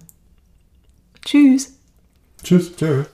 [1.25, 1.73] Tschüss.
[2.43, 2.75] Tschüss.
[2.77, 3.07] Tschüss.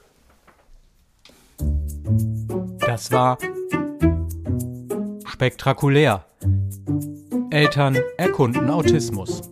[2.81, 3.39] Das war
[5.39, 6.25] spektakulär.
[7.51, 9.43] Eltern erkunden Autismus.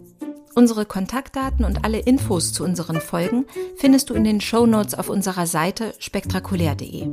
[0.56, 5.08] Unsere Kontaktdaten und alle Infos zu unseren Folgen findest du in den Show Notes auf
[5.08, 7.06] unserer Seite spektakulär.de.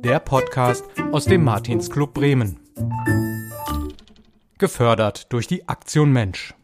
[0.00, 2.58] Der Podcast aus dem Martinsclub Bremen.
[4.56, 6.54] Gefördert durch die Aktion Mensch.